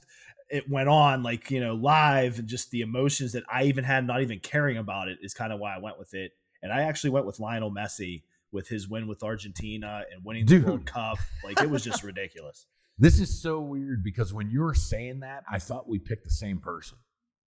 [0.49, 4.05] it went on like you know live and just the emotions that I even had
[4.05, 6.31] not even caring about it is kind of why I went with it
[6.61, 10.55] and I actually went with Lionel Messi with his win with Argentina and winning the
[10.55, 10.65] Dude.
[10.65, 12.65] World Cup like it was just ridiculous
[12.99, 16.31] This is so weird because when you were saying that, I thought we picked the
[16.31, 16.97] same person.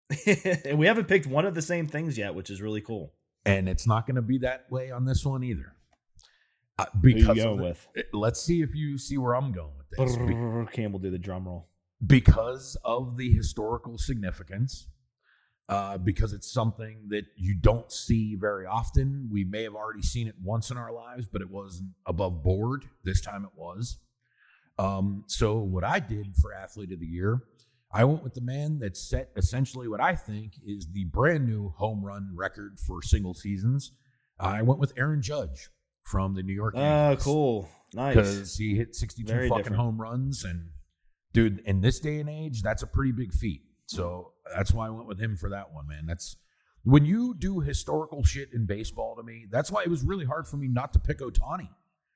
[0.65, 3.13] and we haven't picked one of the same things yet which is really cool
[3.45, 5.73] And it's not going to be that way on this one either.
[6.79, 9.89] Uh, because of going the- with let's see if you see where I'm going with
[9.89, 10.15] this.
[10.17, 11.69] Be- Campbell do the drum roll
[12.05, 14.87] because of the historical significance,
[15.69, 19.27] uh, because it's something that you don't see very often.
[19.31, 22.85] We may have already seen it once in our lives, but it wasn't above board.
[23.03, 23.97] This time it was.
[24.77, 27.39] Um, so, what I did for Athlete of the Year,
[27.91, 31.69] I went with the man that set essentially what I think is the brand new
[31.69, 33.93] home run record for single seasons.
[34.39, 35.69] I went with Aaron Judge
[36.11, 37.69] from the New York Oh, Yankees cool.
[37.93, 38.15] Nice.
[38.15, 39.81] because he hit 62 Very fucking different.
[39.81, 40.69] home runs and
[41.33, 44.89] dude in this day and age that's a pretty big feat so that's why i
[44.89, 46.35] went with him for that one man that's
[46.83, 50.45] when you do historical shit in baseball to me that's why it was really hard
[50.47, 51.69] for me not to pick ohtani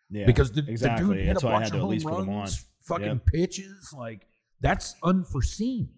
[0.09, 1.15] Yeah, because the, the exactly.
[1.15, 2.29] dude hit That's a why I bunch had of to at home least put him
[2.29, 2.35] on.
[2.39, 3.25] runs fucking Yep.
[3.27, 4.27] pitches like
[4.59, 5.89] that's unforeseen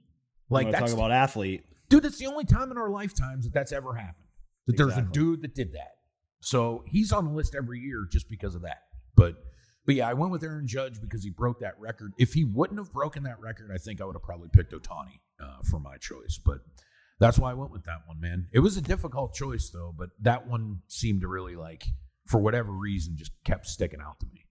[0.49, 1.63] like that's talk about athlete.
[1.89, 4.27] dude that's the only time in our lifetimes that that's ever happened
[4.67, 5.13] that there's a Exactly.
[5.13, 5.92] dude that did that
[6.43, 8.83] so he's on the list every year just because of that.
[9.15, 9.35] But
[9.85, 12.13] but yeah i went with aaron judge because he broke that record.
[12.17, 15.19] If he wouldn't have broken that record i think i would have probably picked ohtani
[15.41, 16.39] uh, for my choice.
[16.43, 16.59] But
[17.19, 18.47] that's why i went with that one man.
[18.51, 21.83] It was a difficult choice though but that one seemed to really like
[22.25, 24.45] for whatever reason just kept sticking out to me.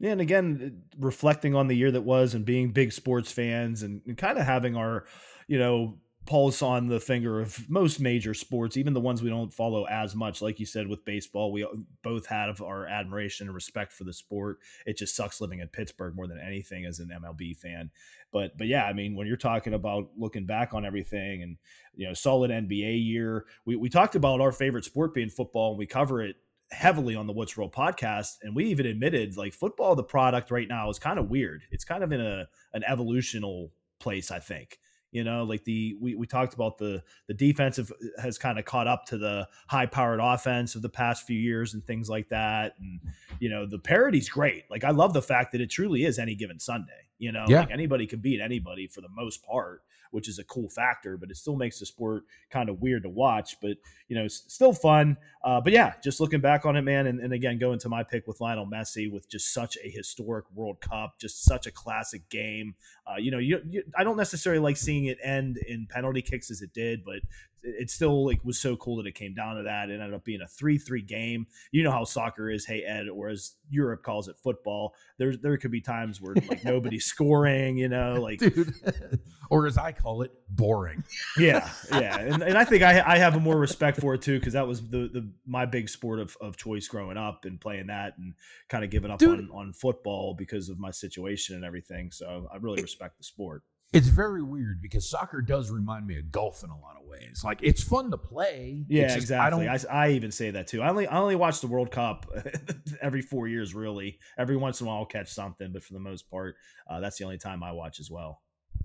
[0.00, 4.02] Yeah, and again, reflecting on the year that was and being big sports fans and,
[4.06, 5.04] and kind of having our,
[5.46, 9.52] you know, pulse on the finger of most major sports, even the ones we don't
[9.52, 10.40] follow as much.
[10.40, 11.66] Like you said with baseball, we
[12.02, 14.58] both have our admiration and respect for the sport.
[14.86, 17.90] It just sucks living in Pittsburgh more than anything as an MLB fan.
[18.32, 21.56] But but yeah, I mean, when you're talking about looking back on everything and
[21.94, 25.78] you know, solid NBA year, we we talked about our favorite sport being football, and
[25.78, 26.36] we cover it
[26.70, 30.68] heavily on the What's Real podcast, and we even admitted like football, the product right
[30.68, 31.62] now is kind of weird.
[31.70, 34.78] It's kind of in a an evolutional place, I think.
[35.14, 38.64] You know, like the we, we talked about the the defensive uh, has kind of
[38.64, 42.28] caught up to the high powered offense of the past few years and things like
[42.30, 42.74] that.
[42.80, 43.00] And
[43.38, 44.64] you know, the parody's great.
[44.70, 46.90] Like I love the fact that it truly is any given Sunday.
[47.18, 47.60] You know, Yeah.
[47.60, 49.82] like anybody can beat anybody for the most part,
[50.14, 51.16] which is a cool factor.
[51.16, 53.56] But it still makes the sport kind of weird to watch.
[53.60, 55.16] But you know, still fun.
[55.42, 58.04] Uh, but yeah, just looking back on it, man, and, and again, going to my
[58.04, 62.28] pick with Lionel Messi with just such a historic World Cup, just such a classic
[62.28, 62.76] game.
[63.10, 66.50] Uh, you know, you, you, I don't necessarily like seeing it end in penalty kicks
[66.50, 67.20] as it did, but
[67.64, 69.90] it, still like was so cool that it came down to that.
[69.90, 71.46] It ended up being a three-three game.
[71.72, 74.94] You know how soccer is, hey Ed, or as Europe calls it, football.
[75.18, 77.78] There, there could be times where like nobody's scoring.
[77.78, 78.74] You know, like dude
[79.50, 81.04] or as i call it boring
[81.38, 84.38] yeah, yeah, and, and I think I I have a more respect for it too
[84.38, 87.88] because that was the the my big sport of, of choice growing up and playing
[87.88, 88.34] that and
[88.68, 89.50] kind of giving up Dude.
[89.50, 92.10] on on football because of my situation and everything.
[92.10, 93.62] So I really respect the sport.
[93.94, 97.42] It's very weird because soccer does remind me of golf in a lot of ways.
[97.44, 98.84] Like it's fun to play.
[98.88, 99.68] Yeah, just- exactly.
[99.68, 100.06] I I.
[100.06, 100.82] I, even say that too.
[100.82, 102.26] I only I only watch the World Cup
[103.00, 104.18] every four years, really.
[104.38, 106.56] Every once in a while, I'll catch something, but for the most part,
[106.90, 108.42] uh, that's the only time I watch as well.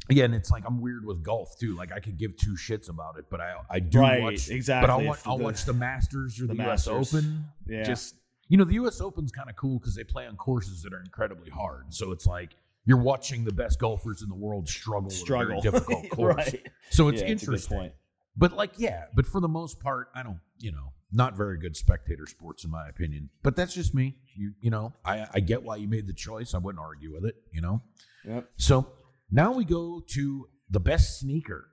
[0.09, 1.75] yeah, and it's like I'm weird with golf too.
[1.75, 4.49] Like I could give two shits about it, but I I do Right, watch.
[4.49, 4.87] exactly.
[4.87, 6.87] But I'll, watch, I'll the- watch the Masters or the, the U.S.
[6.87, 7.15] Masters.
[7.15, 7.45] Open.
[7.67, 8.15] Yeah, Just
[8.47, 8.99] you know, the U.S.
[9.01, 11.93] Open's kind of cool because they play on courses that are incredibly hard.
[11.93, 15.57] So it's like you're watching the best golfers in the world struggle, struggle.
[15.57, 16.35] with a very difficult course.
[16.35, 16.67] right.
[16.89, 17.77] So it's Yeah, interesting.
[17.77, 17.93] point.
[18.37, 21.75] But like, yeah, but for the most part, I don't, you know, not very good
[21.75, 23.29] spectator sports in my opinion.
[23.43, 24.15] But that's just me.
[24.35, 26.53] You, you know, I, I get why you made the choice.
[26.53, 27.35] I wouldn't argue with it.
[27.51, 27.81] You know.
[28.25, 28.49] Yep.
[28.57, 28.91] So
[29.31, 31.67] now we go to the best sneaker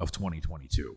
[0.00, 0.96] of 2022.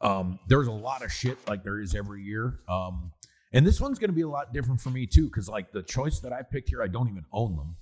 [0.00, 2.60] Um, there's a lot of shit like there is every year.
[2.68, 3.12] Um,
[3.52, 5.82] and this one's going to be a lot different for me too, because like the
[5.82, 7.76] choice that I picked here, I don't even own them,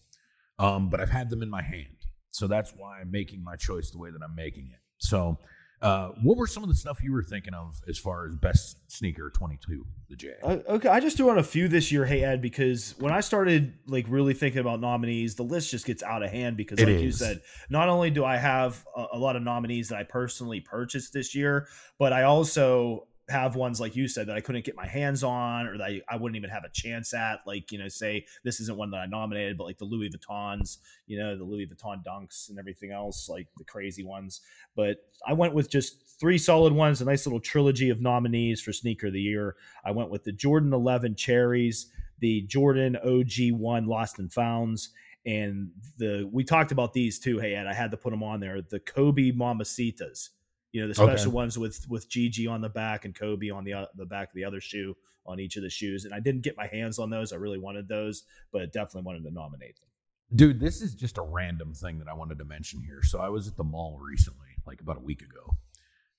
[0.58, 1.96] um, but I've had them in my hand.
[2.30, 4.80] So that's why I'm making my choice the way that I'm making it.
[4.98, 5.38] So
[5.82, 8.78] Uh, what were some of the stuff you were thinking of as far as best
[8.90, 10.32] sneaker 22, the J?
[10.42, 13.20] Uh, okay, I just threw on a few this year, hey Ed, because when I
[13.20, 16.88] started like really thinking about nominees, the list just gets out of hand because, It
[16.88, 20.04] like you said, not only do I have a, a lot of nominees that I
[20.04, 24.64] personally purchased this year, but I also have ones like you said that I couldn't
[24.64, 27.40] get my hands on or that I, I wouldn't even have a chance at.
[27.46, 30.78] Like, you know, say this isn't one that I nominated, but like the Louis Vuittons,
[31.06, 34.42] you know, the Louis Vuitton dunks and everything else, like the crazy ones.
[34.76, 38.72] But I went with just three solid ones, a nice little trilogy of nominees for
[38.72, 39.56] Sneaker of the Year.
[39.84, 41.86] I went with the Jordan 11 Cherries,
[42.18, 44.90] the Jordan OG 1 Lost and Founds,
[45.26, 47.38] and the we talked about these too.
[47.38, 48.60] Hey, Ed, I had to put them on there.
[48.60, 50.28] The Kobe Mamacitas,
[50.74, 51.12] you know, the Okay.
[51.12, 54.28] special ones with with Gigi on the back and Kobe on the o- the back
[54.28, 56.04] of the other shoe on each of the shoes.
[56.04, 57.32] And I didn't get my hands on those.
[57.32, 59.88] I really wanted those, but definitely wanted to nominate them.
[60.34, 63.02] Dude, this is just a random thing that I wanted to mention here.
[63.04, 65.54] So I was at the mall recently, like about a week ago,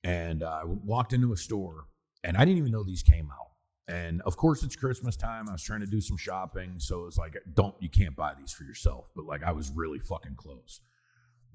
[0.05, 1.87] and uh, I walked into a store,
[2.23, 3.51] and I didn't even know these came out.
[3.87, 5.49] And of course, it's Christmas time.
[5.49, 8.33] I was trying to do some shopping, so it was like, don't you can't buy
[8.39, 9.09] these for yourself.
[9.17, 10.79] But like, I was really fucking close.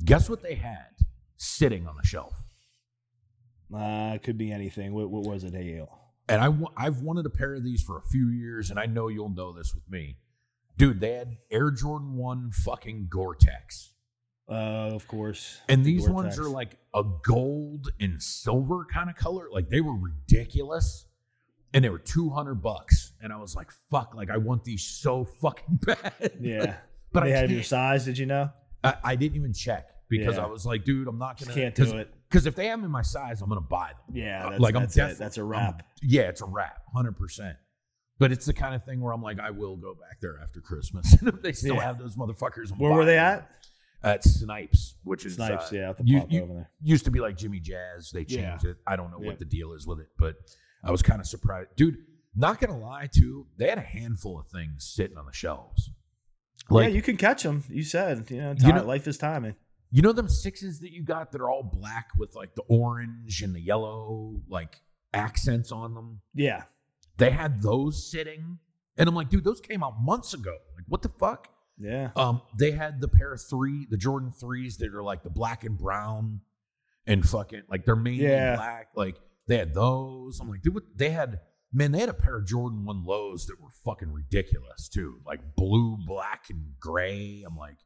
[0.04, 0.90] Guess what they had
[1.38, 2.44] sitting on the shelf?
[3.74, 4.92] Uh, it could be anything.
[4.92, 5.96] What, what was it, Hey, Ale?
[6.28, 6.52] And I,
[6.86, 9.52] I've wanted a pair of these for a few years, and I know you'll know
[9.52, 10.16] this with me,
[10.76, 11.00] dude.
[11.00, 13.92] They had Air Jordan One fucking Gore-Tex.
[14.48, 14.52] Uh,
[14.94, 15.58] of course.
[15.68, 16.38] And these ones Gore-Tex.
[16.38, 19.48] are like a gold and silver kind of color.
[19.52, 21.06] Like they were ridiculous.
[21.72, 23.12] And they were 200 bucks.
[23.22, 26.32] And I was like, fuck, like I want these so fucking bad.
[26.40, 26.76] Yeah.
[27.12, 27.52] but they I have can't.
[27.52, 28.50] your size, did you know?
[28.82, 30.44] I, I didn't even check because Yeah.
[30.44, 31.54] I was like, dude, I'm not going to.
[31.60, 32.12] can't do it.
[32.30, 34.16] Because if they have them in my size, I'm going to buy them.
[34.16, 35.18] Yeah, Uh, that's, like I'm that's, definitely, it.
[35.18, 35.82] that's a I'm- wrap.
[36.02, 37.56] yeah, it's a wrap, 100%.
[38.20, 40.60] But it's the kind of thing where I'm like, I will go back there after
[40.60, 41.12] Christmas.
[41.20, 41.82] and if they still Yeah.
[41.84, 43.50] have those motherfuckers, I'm Where were they at?
[44.02, 46.70] At Snipes, which is Snipes, uh, yeah, at the you- you- over there.
[46.80, 48.10] used to be like Jimmy Jazz.
[48.12, 48.50] They Yeah.
[48.52, 48.76] changed it.
[48.86, 49.26] I don't know Yeah.
[49.28, 50.36] what the deal is with it, but
[50.84, 51.70] I was kind of surprised.
[51.76, 51.96] Dude,
[52.36, 55.90] not gonna lie, too, they had a handful of things sitting on the shelves.
[56.70, 57.64] Like yeah, you can catch them.
[57.68, 59.56] You said, you know, You know- life is timing.
[59.90, 63.42] You know them sixes that you got that are all black with like the orange
[63.42, 64.80] and the yellow like
[65.12, 66.20] accents on them.
[66.34, 66.64] Yeah.
[67.16, 68.58] They had those sitting,
[68.96, 70.56] and I'm like, dude, those came out months ago.
[70.74, 71.48] Like, what the fuck?
[71.78, 72.10] Yeah.
[72.16, 75.64] Um, they had the pair of three, the Jordan threes that are like the black
[75.64, 76.40] and brown,
[77.06, 78.56] and fucking like they're mainly Yeah.
[78.56, 78.88] black.
[78.94, 79.16] Like
[79.48, 80.40] they had those.
[80.40, 80.84] I'm like, dude, what?
[80.96, 81.40] They had
[81.72, 85.40] man, they had a pair of Jordan one lows that were fucking ridiculous too, like
[85.56, 87.44] blue, black, and gray.
[87.46, 87.76] I'm like,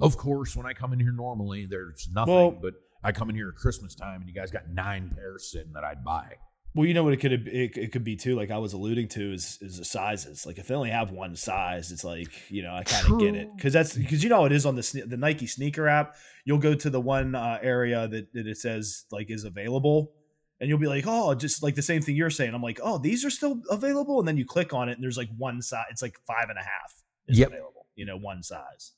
[0.00, 3.36] of course, when I come in here normally, there's nothing, Well- but I come in
[3.36, 6.36] here at Christmas time, and you guys got nine pairs sitting that I'd buy.
[6.74, 8.34] Well, you know what it could it, it could be too.
[8.34, 10.44] Like I was alluding to is is the sizes.
[10.44, 13.36] Like if they only have one size, it's like you know I kind of get
[13.36, 16.16] it because that's because you know it is on the the Nike sneaker app.
[16.44, 20.14] You'll go to the one uh, area that, that it says like is available,
[20.58, 22.54] and you'll be like, oh, just like the same thing you're saying.
[22.54, 25.16] I'm like, oh, these are still available, and then you click on it, and there's
[25.18, 25.84] like one size.
[25.90, 26.92] It's like five and a half
[27.28, 27.48] is Yep.
[27.50, 27.86] available.
[27.94, 28.92] You know, one size.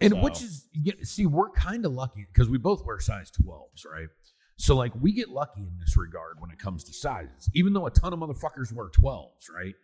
[0.00, 0.68] And So- which is,
[1.02, 4.08] see, we're kind of lucky because we both wear size 12s, right?
[4.56, 7.48] So, like, we get lucky in this regard when it comes to sizes.
[7.54, 9.74] Even though a ton of motherfuckers wear 12s, right?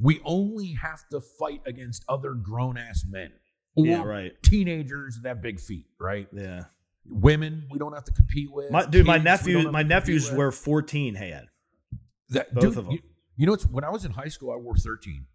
[0.00, 3.32] We only have to fight against other grown ass men
[3.74, 4.32] or Yeah, right.
[4.42, 6.28] teenagers that have big feet, right?
[6.32, 6.64] Yeah,
[7.04, 8.70] Women, we don't have to compete with.
[8.70, 10.38] my, dude, my Kids, nephews, have my nephews with.
[10.38, 11.14] were 14.
[11.16, 11.48] Hey, Ed.
[12.30, 12.90] That- both dude, them.
[12.92, 12.98] You,
[13.36, 15.26] you know, it's when I was in high school, I wore 13.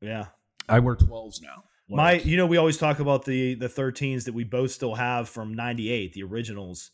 [0.00, 0.26] Yeah.
[0.68, 1.64] I wear 12s now.
[1.96, 5.28] My, you know, we always talk about the the 13s that we both still have
[5.28, 6.90] from '98, the originals.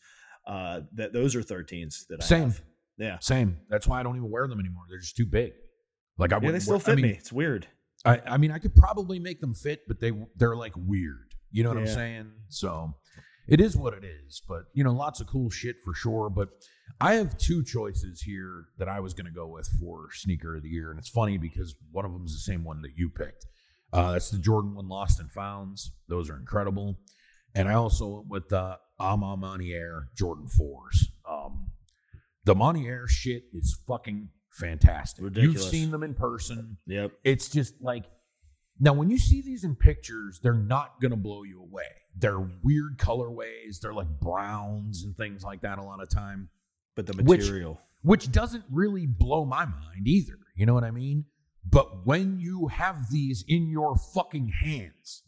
[0.47, 2.43] Uh, that those are 13s that I Same.
[2.45, 2.63] have.
[2.99, 3.59] Yeah, same.
[3.69, 4.85] That's why I don't even wear them anymore.
[4.89, 5.53] They're just too big.
[6.19, 7.11] Like I yeah, they still wear- fit I mean, me.
[7.11, 7.67] It's weird.
[8.05, 11.35] I, I mean, I could probably make them fit, but they they're like weird.
[11.51, 12.31] You know what I'm saying?
[12.49, 12.95] So
[13.49, 14.41] it is what it is.
[14.49, 16.31] But you know, lots of cool shit for sure.
[16.31, 16.49] But
[17.01, 20.63] I have two choices here that I was going to go with for sneaker of
[20.63, 23.11] the year, and it's funny because one of them is the same one that you
[23.11, 23.47] picked.
[23.93, 25.93] Uh, that's the Jordan One Lost and Founds.
[26.09, 26.99] Those are incredible.
[27.55, 31.09] And I also went with the A Ma Maniére Jordan Fours.
[31.29, 31.69] Um,
[32.45, 35.25] the Maniére shit is fucking fantastic.
[35.25, 35.63] Ridiculous.
[35.63, 37.13] You've seen them in person Yep.
[37.25, 38.05] it's just like
[38.81, 41.85] now when you see these in pictures they're not going to blow you away
[42.19, 46.49] they're weird colorways they're like browns and things like that a lot of time
[46.95, 47.81] But the Which- material.
[48.03, 51.25] which doesn't really blow my mind either you know what i mean
[51.69, 55.23] but when you have these in your fucking hands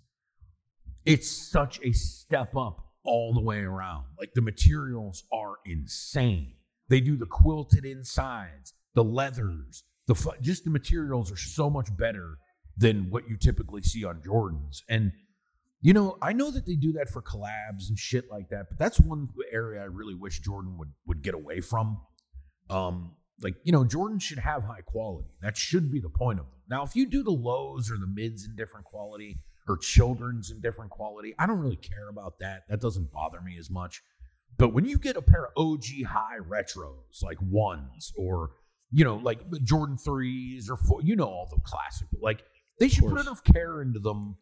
[1.05, 4.05] it's such a step up all the way around.
[4.18, 6.53] Like the materials are insane.
[6.89, 11.95] They do the quilted insides the leathers the fu- just the materials are so much
[11.97, 12.39] better
[12.76, 14.82] than what you typically see on jordans.
[14.89, 15.12] And
[15.80, 18.78] You know, I know that they do that for collabs and shit like that, but
[18.78, 22.01] that's one area I really wish Jordan would would get away from.
[22.68, 23.12] Um,
[23.43, 25.28] like you know, Jordan should have high quality.
[25.43, 26.55] That should be the point of them.
[26.68, 30.61] Now, if you do the lows or the mids in different quality or children's in
[30.61, 32.62] different quality, I don't really care about that.
[32.68, 34.03] That doesn't bother me as much.
[34.57, 38.51] But when you get a pair of OG high retros like ones or
[38.91, 42.43] you know like Jordan threes or four, you know all the classic like
[42.80, 44.36] they should put enough care into them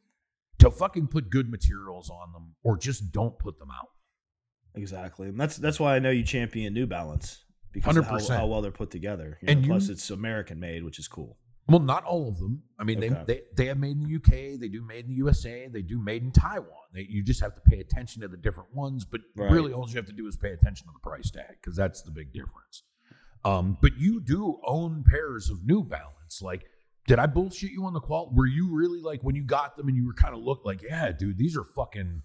[0.58, 3.88] to fucking put good materials on them or just don't put them out.
[4.74, 5.28] Exactly.
[5.28, 7.44] And that's that's why I know you champion New Balance
[7.76, 8.36] because how, 100%.
[8.36, 9.38] how well they're put together.
[9.42, 11.38] You know, And you- plus it's American made, which is cool.
[11.68, 12.62] Well, not all of them.
[12.78, 13.08] I mean, Okay.
[13.26, 15.82] they, they they have made in the UK, they do made in the USA, they
[15.82, 16.86] do made in Taiwan.
[16.94, 19.50] They, you just have to pay attention to the different ones, but Right.
[19.50, 22.02] really all you have to do is pay attention to the price tag because that's
[22.02, 22.84] the big difference.
[23.44, 26.40] Um, but you do own pairs of New Balance.
[26.40, 26.66] Like,
[27.08, 28.30] did I bullshit you on the qual?
[28.32, 30.82] Were you really like when you got them and you were kind of looked like,
[30.82, 32.22] yeah, dude, these are fucking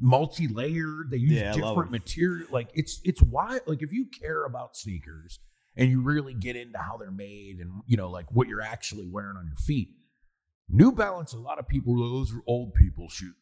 [0.00, 1.10] multi-layered.
[1.10, 2.46] They use Yeah, different material.
[2.50, 5.38] Like it's it's why like if you care about sneakers
[5.76, 9.06] and you really get into how they're made and you know like what you're actually
[9.08, 9.90] wearing on your feet.
[10.68, 13.34] New Balance, a lot of people those are old people shoes.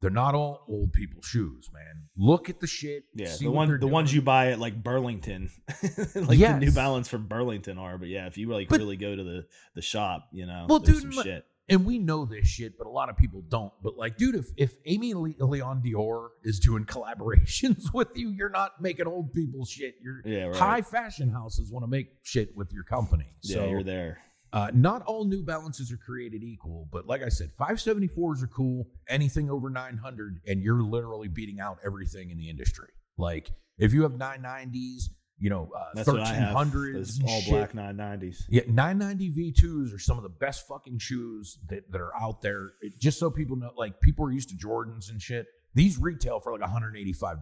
[0.00, 2.04] They're not all old people shoes, man.
[2.16, 3.02] Look at the shit.
[3.16, 5.50] Yeah, the one the ones you buy at like Burlington,
[6.14, 7.98] like the New Balance from Burlington are.
[7.98, 10.78] But yeah, if you like But- really go to the the shop, you know, Well,
[10.78, 11.46] there's dude, some shit.
[11.70, 13.72] And we know this shit, but a lot of people don't.
[13.82, 18.48] But like, dude, if if Amy Le- Leon Dore is doing collaborations with you, you're
[18.48, 19.96] not making old people shit.
[20.02, 20.56] You're Yeah, right.
[20.56, 23.26] high fashion houses want to make shit with your company.
[23.42, 24.18] Yeah, so you're there.
[24.50, 28.88] Uh, not all New Balances are created equal, but like I said, 574s are cool.
[29.06, 32.88] Anything over 900, and you're literally beating out everything in the industry.
[33.18, 35.10] Like if you have 990s,
[35.40, 37.50] you know, uh, That's what I 1300s, all shit.
[37.50, 38.42] black 990s.
[38.48, 42.72] Yeah, 990 V2s are some of the best fucking shoes that, that are out there.
[42.80, 45.46] It- just so people know, like people are used to Jordans and shit.
[45.74, 47.38] These retail for like $185.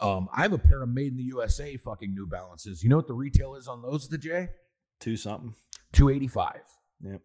[0.00, 2.82] Um, I have a pair of made in the USA fucking New Balances.
[2.82, 4.48] You know what the retail is on those, the J?
[4.98, 5.54] Two something.
[5.92, 6.60] 285
[7.02, 7.20] Yep.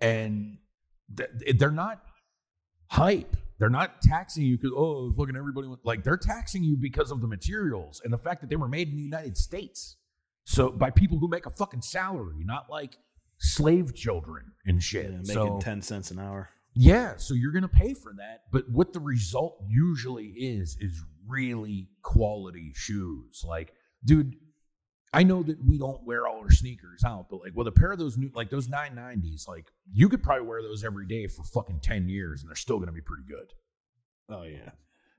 [0.00, 0.58] and
[1.16, 2.02] th- they're not
[2.88, 7.12] hype they're not taxing you because oh fucking everybody went like they're taxing you because
[7.12, 9.96] of the materials and the fact that they were made in the united states
[10.44, 12.96] so by people who make a fucking salary not like
[13.38, 16.50] slave children and shit Yeah, making so, 10 cents an hour.
[16.74, 21.02] yeah, so you're going to pay for that, but what the result usually is is
[21.26, 23.42] really quality shoes.
[23.46, 23.72] Like,
[24.04, 24.34] dude,
[25.12, 27.90] I know that we don't wear all our sneakers out, but like with a pair
[27.90, 31.42] of those new like those 990s, like you could probably wear those every day for
[31.42, 33.52] fucking 10 years and they're still going to be pretty good.
[34.28, 34.70] Oh, yeah.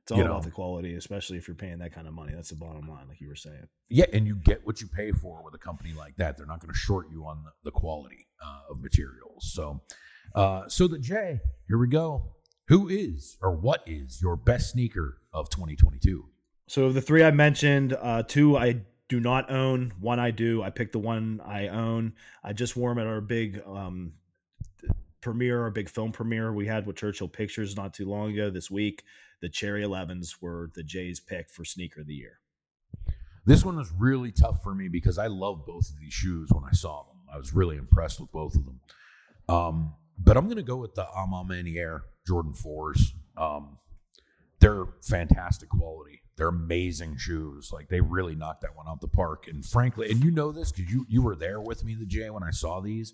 [0.04, 0.46] It's all You about know.
[0.46, 2.34] the quality, especially if you're paying that kind of money.
[2.34, 3.68] That's the bottom line, like you were saying.
[3.90, 6.38] Yeah, and you get what you pay for with a company like that.
[6.38, 9.52] They're not going to short you on the, quality uh, of materials.
[9.54, 9.82] So,
[10.34, 12.36] uh, so the J, here we go.
[12.70, 16.26] Who is or what is your best sneaker of 2022?
[16.68, 18.82] So of the three I mentioned, uh, two I
[19.12, 19.92] do not own.
[20.00, 20.64] One I do.
[20.64, 22.14] I picked the one I own.
[22.46, 24.14] I just wore them at our big um,
[25.20, 28.50] premiere, our big film premiere we had with Churchill Pictures not too long ago.
[28.50, 29.04] This week,
[29.42, 32.40] the Cherry 11s were the Jays' pick for sneaker of the year.
[33.46, 36.64] This one was really tough for me because I love both of these shoes when
[36.64, 37.18] I saw them.
[37.34, 38.80] I was really impressed with both of them.
[39.50, 43.12] Um, but I'm going to go with the A Ma Maniére Jordan 4s.
[43.36, 43.78] Um,
[44.62, 46.21] they're fantastic quality.
[46.42, 47.70] They're amazing shoes.
[47.72, 49.48] Like they really knocked that one out the park.
[49.48, 52.32] And frankly, and you know this because you you were there with me, the J,
[52.32, 53.14] when I saw these.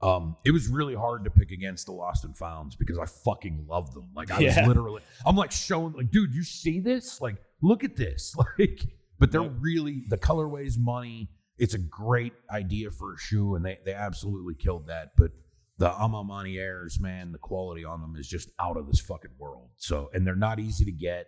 [0.00, 3.66] Um, it was really hard to pick against the Lost and Founds because I fucking
[3.68, 4.08] love them.
[4.16, 4.60] Like I Yeah.
[4.60, 7.20] was literally, I'm like showing, like, dude, you see this?
[7.20, 8.34] Like, look at this.
[8.58, 8.86] Like,
[9.18, 9.52] but they're Yep.
[9.60, 11.28] really the colorway's money.
[11.58, 15.10] It's a great idea for a shoe, and they they absolutely killed that.
[15.18, 15.32] But
[15.76, 19.32] the A Ma Maniéres, man, the quality on them is just out of this fucking
[19.38, 19.68] world.
[19.76, 21.26] So, and they're not easy to get.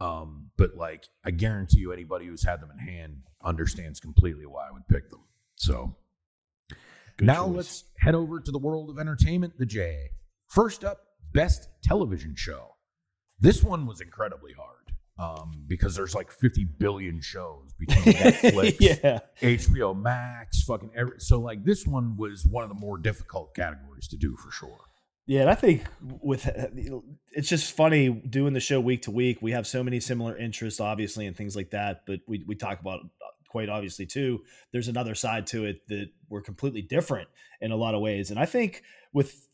[0.00, 4.68] Um, but like, I guarantee you, anybody who's had them in hand understands completely why
[4.68, 5.20] I would pick them.
[5.56, 5.94] So,
[7.16, 7.56] Good now choice.
[7.56, 10.10] let's head over to the world of entertainment, the J.
[10.48, 10.98] First up,
[11.32, 12.74] best television show.
[13.38, 14.84] This one was incredibly hard
[15.18, 19.20] um, because there's like 50 billion shows between Netflix, yeah.
[19.40, 21.20] HBO Max, fucking every.
[21.20, 24.80] So like this one was one of the more difficult categories to do for sure.
[25.26, 25.84] Yeah, and I think
[26.20, 26.48] with
[27.32, 29.40] it's just funny doing the show week to week.
[29.40, 32.02] We have so many similar interests, obviously, and things like that.
[32.06, 34.42] But we we talk about uh, quite obviously too.
[34.72, 37.28] There's another side to it that we're completely different
[37.60, 38.30] in a lot of ways.
[38.30, 38.82] And I think
[39.14, 39.48] with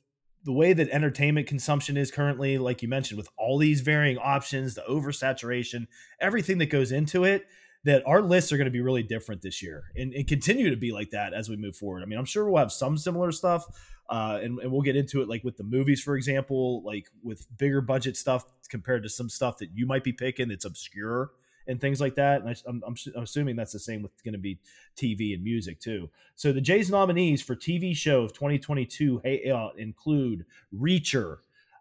[0.44, 4.74] the way that entertainment consumption is currently, like you mentioned, with all these varying options,
[4.74, 5.86] the oversaturation,
[6.20, 7.46] everything that goes into it,
[7.84, 10.76] that our lists are going to be really different this year and, and continue to
[10.76, 12.02] be like that as we move forward.
[12.02, 13.64] I mean, I'm sure we'll have some similar stuff,
[14.10, 17.46] uh, and, and we'll get into it like with the movies, for example, like with
[17.56, 21.30] bigger budget stuff compared to some stuff that you might be picking that's obscure
[21.66, 22.42] and things like that.
[22.42, 24.58] And I, am I'm, I'm assuming that's the same with going to be
[24.96, 26.10] TV and music too.
[26.34, 29.22] So the Jays nominees for TV show of 2022
[29.54, 31.38] uh, include Reacher,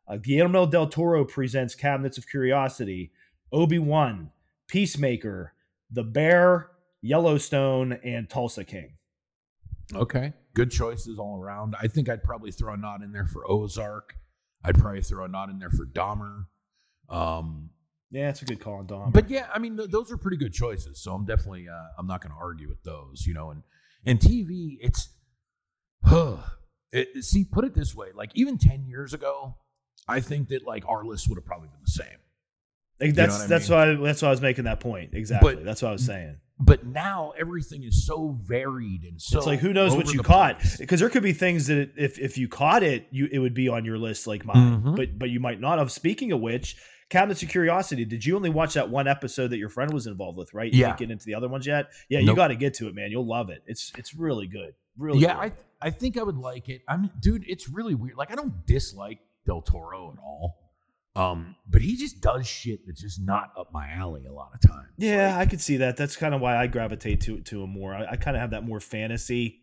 [0.08, 3.12] uh, Guillermo del Toro presents Cabinets of Curiosity,
[3.52, 4.30] Obi Wan,
[4.68, 5.54] Peacemaker,
[5.92, 6.72] The Bear,
[7.02, 8.94] Yellowstone, and Tulsa King.
[9.94, 11.76] Okay, good choices all around.
[11.82, 14.14] I think I'd probably throw a nod in there for Ozark.
[14.64, 16.46] I'd probably throw a nod in there for Dahmer.
[17.10, 17.72] Um,
[18.12, 19.14] yeah, it's a good call on Dahmer.
[19.14, 21.02] But yeah, I mean, th- those are pretty good choices.
[21.02, 23.26] So I'm definitely, uh, I'm not going to argue with those.
[23.26, 23.64] You know, and
[24.06, 25.10] and TV, it's,
[26.04, 26.38] huh,
[26.92, 29.56] it, see, put it this way, like even ten years ago,
[30.08, 32.20] I think that like our list would have probably been the same.
[33.00, 34.00] Like that's you know that's mean?
[34.00, 35.12] why that's why I was making that point.
[35.14, 35.56] Exactly.
[35.56, 36.38] But, that's what I was saying.
[36.62, 40.62] But now everything is so varied and so it's like who knows what you caught
[40.78, 43.70] because there could be things that if if you caught it you it would be
[43.70, 44.96] on your list like mine mm-hmm.
[44.96, 45.90] but but you might not have.
[45.90, 46.76] Speaking of which,
[47.10, 50.38] Cabinets of Curiosity, did you only watch that one episode that your friend was involved
[50.38, 50.54] with?
[50.54, 50.74] Right?
[50.74, 50.88] You yeah.
[50.88, 51.92] Didn't get into the other ones yet.
[52.10, 52.28] Yeah, nope.
[52.28, 53.10] you got to get to it, man.
[53.10, 53.64] You'll love it.
[53.66, 54.74] It's it's really good.
[54.98, 55.20] Really.
[55.20, 55.54] Yeah, good.
[55.82, 56.82] I I think I would like it.
[56.90, 58.18] I mean, dude, it's really weird.
[58.18, 60.59] Like I don't dislike Del Toro at all.
[61.20, 64.62] Um, but he just does shit that's just not up my alley a lot of
[64.62, 64.88] times.
[64.98, 65.98] Yeah, like, I could see that.
[65.98, 67.94] That's kind of why I gravitate to to him more.
[67.94, 69.62] I, I kind of have that more fantasy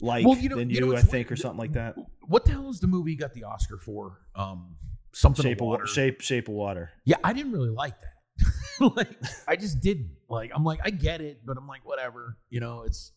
[0.00, 1.96] like well, you know, than you, you know, I think, or something like that.
[2.22, 4.18] What the hell is the movie got the Oscar for?
[4.34, 4.76] Um,
[5.12, 5.86] something shape of water.
[5.86, 6.90] shape shape of water.
[7.04, 8.90] Yeah, I didn't really like that.
[8.96, 9.08] like
[9.48, 10.50] I just didn't like.
[10.54, 12.36] I'm like I get it, but I'm like whatever.
[12.50, 13.12] You know, it's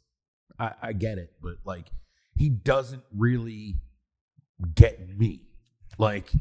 [0.57, 1.87] I, I get it, but like
[2.35, 3.75] he doesn't really
[4.75, 5.41] get me.
[5.97, 6.31] Like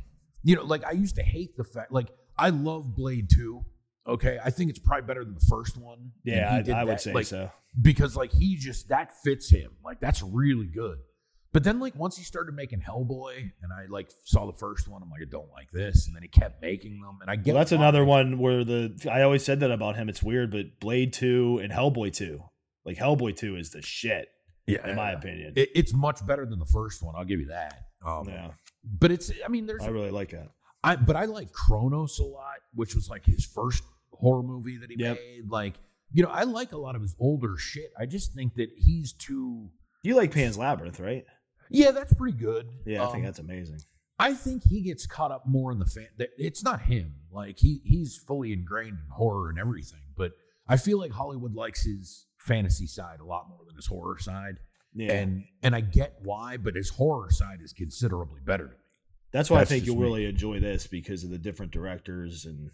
[0.42, 3.64] you know, like I used to hate the fact, like I love Blade 2.
[4.06, 4.38] Okay.
[4.42, 6.12] I think it's probably better than the first one.
[6.24, 7.50] Yeah, I, I would say like, so.
[7.80, 9.72] Because like he just, that fits him.
[9.84, 10.98] Like that's really good.
[11.52, 15.02] But then like once he started making Hellboy and I like saw the first one,
[15.02, 16.06] I'm like, I don't like this.
[16.06, 17.18] And then he kept making them.
[17.20, 20.08] And I get well, that's another one where the, I always said that about him.
[20.08, 22.42] It's weird, but Blade 2 and Hellboy 2,
[22.84, 24.28] like Hellboy 2 is the shit.
[24.66, 24.86] Yeah.
[24.86, 25.54] In my opinion.
[25.56, 27.14] It, it's much better than the first one.
[27.16, 27.86] I'll give you that.
[28.04, 28.50] Um, yeah.
[28.98, 29.82] But it's, I mean, there's.
[29.82, 30.48] I really like that.
[30.84, 33.82] I, but I like Cronos a lot, which was like his first
[34.12, 35.18] horror movie that he yep.
[35.18, 35.50] made.
[35.50, 35.74] Like,
[36.12, 37.92] you know, I like a lot of his older shit.
[37.98, 39.68] I just think that he's too.
[40.02, 41.24] You like Pan's Labyrinth, right?
[41.70, 42.68] Yeah, that's pretty good.
[42.86, 43.80] Yeah, I um, think that's amazing.
[44.18, 46.08] I think he gets caught up more in the fan.
[46.38, 47.14] It's not him.
[47.30, 50.00] Like he he's fully ingrained in horror and everything.
[50.16, 50.32] But
[50.66, 54.58] I feel like Hollywood likes his fantasy side a lot more than his horror side.
[54.94, 55.12] Yeah.
[55.12, 58.76] And and I get why, but his horror side is considerably better to me.
[59.32, 60.02] That's why That's I think you'll me.
[60.02, 62.70] really enjoy this because of the different directors and.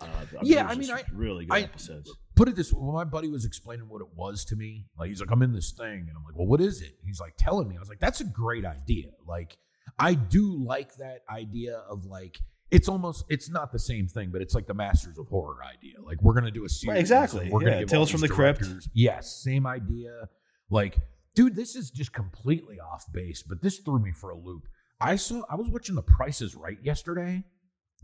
[0.00, 0.06] Uh,
[0.42, 2.10] yeah, I mean, I really good I, episodes.
[2.34, 5.10] Put it this way: when my buddy was explaining what it was to me, like
[5.10, 7.34] he's like, "I'm in this thing," and I'm like, "Well, what is it?" he's like
[7.38, 7.76] telling me.
[7.76, 9.56] I was like, "That's a great idea." Like,
[10.00, 12.36] I do like that idea of like
[12.72, 16.00] it's almost it's not the same thing, but it's like the Masters of Horror idea.
[16.02, 16.94] Like we're gonna do a series.
[16.94, 17.50] Right, exactly.
[17.50, 18.64] We're yeah, gonna Tales from the Crypt.
[18.94, 20.28] Yes, same idea.
[20.70, 20.96] Like,
[21.34, 24.66] dude, this is just completely off base, but this threw me for a loop.
[25.00, 27.44] I saw I was watching The Price is Right yesterday.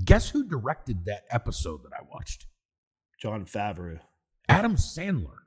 [0.05, 2.47] Guess who directed that episode that I watched?
[3.20, 4.01] Jon Favreau.
[4.49, 5.39] Adam Sandler.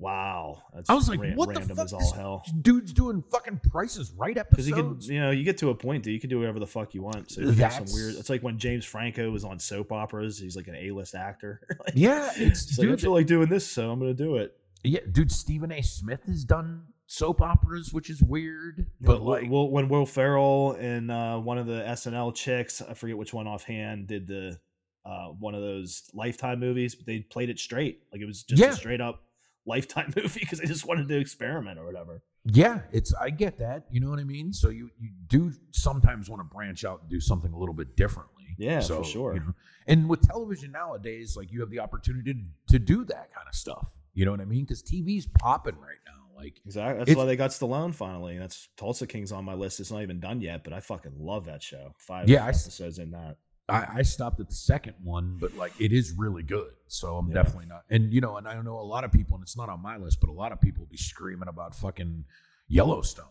[0.00, 1.86] Wow, I was like, "What the fuck?
[1.86, 2.44] Is all hell.
[2.62, 5.74] Dude's doing fucking Prices Right episodes." Because you can, you know, you get to a
[5.74, 7.32] point that you can do whatever the fuck you want.
[7.32, 8.14] So that's some weird.
[8.14, 10.38] It's like when James Franco was on soap operas.
[10.38, 11.62] He's like an A-list actor.
[11.84, 14.22] like, yeah, it's, it's dude, like, I feel like doing this, so I'm going to
[14.22, 14.56] do it.
[14.84, 15.32] Yeah, dude.
[15.32, 15.82] Stephen A.
[15.82, 18.86] Smith has done soap operas, which is weird.
[19.00, 22.94] But yeah, like Will, when Will Ferrell and uh, one of the SNL chicks, I
[22.94, 24.58] forget which one offhand, did the
[25.04, 28.60] uh, one of those Lifetime movies, but they played it straight, like it was just
[28.60, 28.70] yeah.
[28.70, 29.22] a straight up
[29.66, 32.22] Lifetime movie because they just wanted to experiment or whatever.
[32.44, 33.84] Yeah, it's I get that.
[33.90, 34.52] You know what I mean.
[34.52, 37.96] So you you do sometimes want to branch out and do something a little bit
[37.96, 38.54] differently.
[38.58, 39.34] Yeah, so, for sure.
[39.34, 39.54] You know,
[39.86, 43.54] and with television nowadays, like you have the opportunity to, to do that kind of
[43.54, 43.88] stuff.
[44.14, 44.64] You know what I mean?
[44.64, 46.12] Because TV's popping right now.
[46.36, 47.04] Like exactly.
[47.04, 48.38] That's why they got Stallone finally.
[48.38, 49.80] That's Tulsa King's on my list.
[49.80, 51.94] It's not even done yet, but I fucking love that show.
[51.98, 53.38] Five yeah, episodes I, in that.
[53.68, 56.70] I, I, stopped at the second one, but like it is really good.
[56.86, 57.34] So I'm yeah.
[57.34, 57.84] definitely not.
[57.90, 59.96] And you know, and I know a lot of people, and it's not on my
[59.96, 62.24] list, but a lot of people will be screaming about fucking
[62.68, 63.26] Yellowstone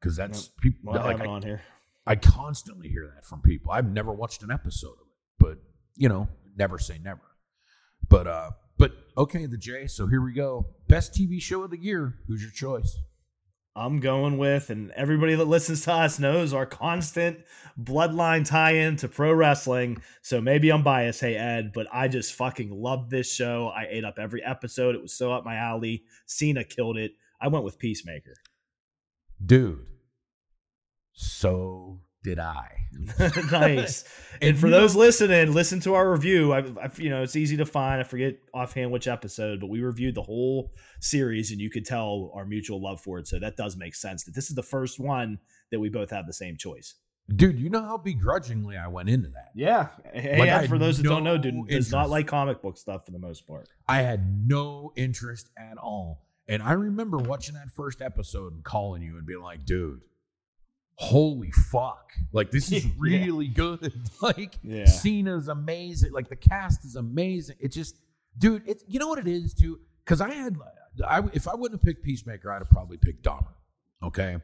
[0.00, 1.62] because that's people well, like I, on here.
[2.06, 3.70] I constantly hear that from people.
[3.70, 5.58] I've never watched an episode of it, but
[5.96, 7.22] you know, never say never.
[8.08, 9.86] But uh, but okay, the J.
[9.86, 10.66] So here we go.
[10.88, 12.14] Best TV show of the year.
[12.26, 12.98] Who's your choice?
[13.76, 17.38] I'm going with, and everybody that listens to us knows our constant
[17.80, 20.02] bloodline tie in to pro wrestling.
[20.20, 23.68] So maybe I'm biased, hey, Ed, but I just fucking loved this show.
[23.68, 24.96] I ate up every episode.
[24.96, 26.02] It was so up my alley.
[26.26, 27.12] Cena killed it.
[27.40, 28.34] I went with Peacemaker.
[29.44, 29.86] Dude,
[31.12, 32.76] so did I.
[33.50, 34.04] nice.
[34.42, 36.52] And for those listening, listen to our review.
[36.52, 38.00] I, I, you know, it's easy to find.
[38.00, 42.30] I forget offhand which episode, but we reviewed the whole series, and you could tell
[42.34, 43.26] our mutual love for it.
[43.26, 44.24] So that does make sense.
[44.24, 45.38] That this is the first one
[45.70, 46.96] that we both have the same choice.
[47.34, 49.50] Dude, you know how begrudgingly I went into that.
[49.54, 49.88] Yeah.
[50.12, 52.76] Hey, Like, had for those that don't know, no dude, does not like comic book
[52.76, 53.68] stuff for the most part.
[53.86, 56.26] I had no interest at all.
[56.46, 60.00] And I remember watching that first episode and calling you and being like, dude,
[61.00, 62.10] holy fuck.
[62.32, 62.90] Like, this is Yeah.
[62.98, 63.92] really good.
[64.22, 64.84] like, Yeah.
[64.86, 66.12] Cena's amazing.
[66.12, 67.56] Like, the cast is amazing.
[67.60, 67.96] It just,
[68.36, 69.78] dude, it's, you know what it is, too?
[70.04, 70.56] Because I had,
[71.06, 73.52] I, if I wouldn't have picked Peacemaker, I'd have probably picked Dahmer.
[74.02, 74.38] Okay.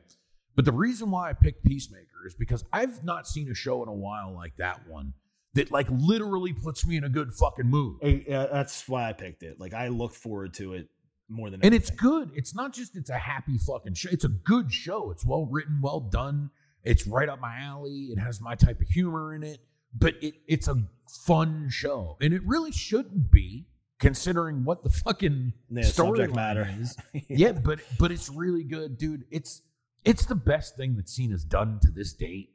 [0.55, 3.89] But the reason why I picked Peacemaker is because I've not seen a show in
[3.89, 5.13] a while like that one
[5.55, 7.99] that, like, literally puts me in a good fucking mood.
[8.01, 9.59] Hey, yeah, that's why I picked it.
[9.59, 10.89] Like I look forward to it
[11.29, 12.31] more than and it's good.
[12.35, 14.09] It's not just it's a happy fucking show.
[14.13, 15.11] It's a good show.
[15.11, 16.51] It's well written, well done.
[16.83, 18.09] It's right up my alley.
[18.13, 19.59] It has my type of humor in it.
[19.97, 20.77] But it it's a
[21.25, 23.69] fun show, and it really shouldn't be
[24.01, 26.69] considering what the fucking Yeah, subject storyline matter.
[26.81, 26.97] is.
[27.29, 29.25] yeah, but but it's really good, dude.
[29.31, 29.63] It's
[30.05, 32.51] it's the best thing that Cena's done to this date,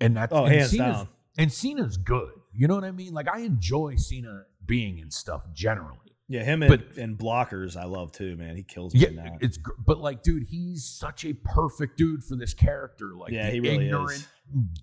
[0.00, 1.08] and that's Oh, and hands Cena's, down.
[1.36, 2.30] And Cena's good.
[2.54, 3.12] You know what I mean?
[3.12, 6.07] Like I enjoy Cena being in stuff generally.
[6.30, 8.54] Yeah, him and, But- and blockers, I love too, man.
[8.54, 9.38] He kills me Yeah, in that.
[9.40, 13.14] it's but like, dude, he's such a perfect dude for this character.
[13.16, 14.28] Like, Yeah, the he really ignorant, is.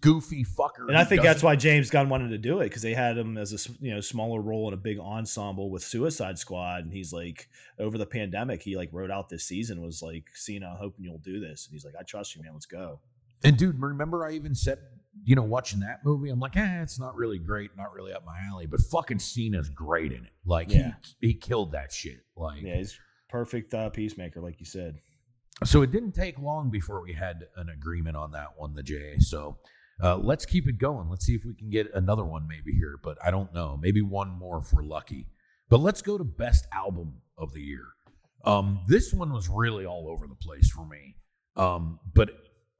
[0.01, 0.87] goofy fucker.
[0.87, 3.37] And I think that's why James Gunn wanted to do it because they had him
[3.37, 7.13] as a you know smaller role in a big ensemble with Suicide Squad, and he's
[7.13, 11.17] like over the pandemic, he like wrote out this season was like, Cena, hoping you'll
[11.19, 12.99] do this, and he's like, I trust you, man, let's go.
[13.43, 14.79] And dude, remember I even said,
[15.23, 18.25] you know, watching that movie, I'm like, eh, it's not really great, not really up
[18.25, 18.65] my alley.
[18.67, 20.31] But fucking Cena's great in it.
[20.45, 20.93] Like, Yeah.
[21.19, 22.19] he he killed that shit.
[22.35, 22.97] Like, Yeah, he's
[23.29, 24.99] perfect uh, peacemaker, like you said.
[25.63, 29.17] so it didn't take long before we had an agreement on that one, the J.
[29.19, 29.57] So.
[30.03, 31.07] Uh, let's keep it going.
[31.09, 33.77] Let's see if we can get another one maybe here, but I don't know.
[33.81, 35.25] Maybe one more if we're lucky.
[35.69, 37.85] But let's go to best album of the year.
[38.43, 41.15] Um, this one was really all over the place for me.
[41.55, 42.29] Um, but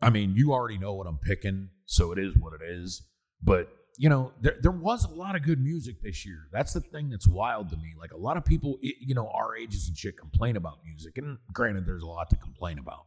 [0.02, 3.04] I mean, you already know what I'm picking, so it is what it is.
[3.42, 6.48] But you know, there there was a lot of good music this year.
[6.52, 7.94] That's the thing that's wild to me.
[7.98, 11.38] Like a lot of people, you know, our ages and shit complain about music, and
[11.54, 13.06] granted, there's a lot to complain about.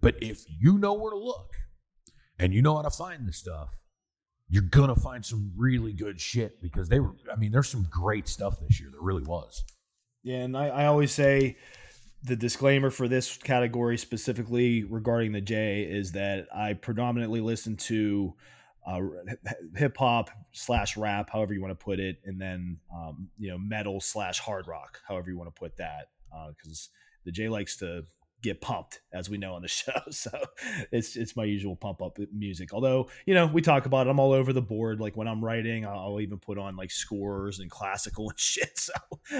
[0.00, 1.52] But if you know where to look
[2.38, 3.80] and you know how to find this stuff,
[4.48, 7.14] you're gonna find some really good shit because they were.
[7.32, 8.90] I mean, there's some great stuff this year.
[8.90, 9.64] There really was.
[10.22, 11.56] Yeah, and I, I always say
[12.22, 18.34] the disclaimer for this category specifically regarding the J is that I predominantly listen to
[18.86, 19.00] uh,
[19.76, 23.58] hip hop slash rap, however you want to put it, and then um, you know
[23.58, 26.08] metal slash hard rock, however you want to put that,
[26.56, 26.90] because
[27.24, 28.04] the J likes to
[28.42, 29.92] get pumped, as we know on the show.
[30.10, 30.30] So
[30.92, 32.72] it's it's my usual pump up music.
[32.72, 35.00] Although you know we talk about it, I'm all over the board.
[35.00, 38.78] Like when I'm writing, I'll even put on like scores and classical and shit.
[38.78, 38.92] So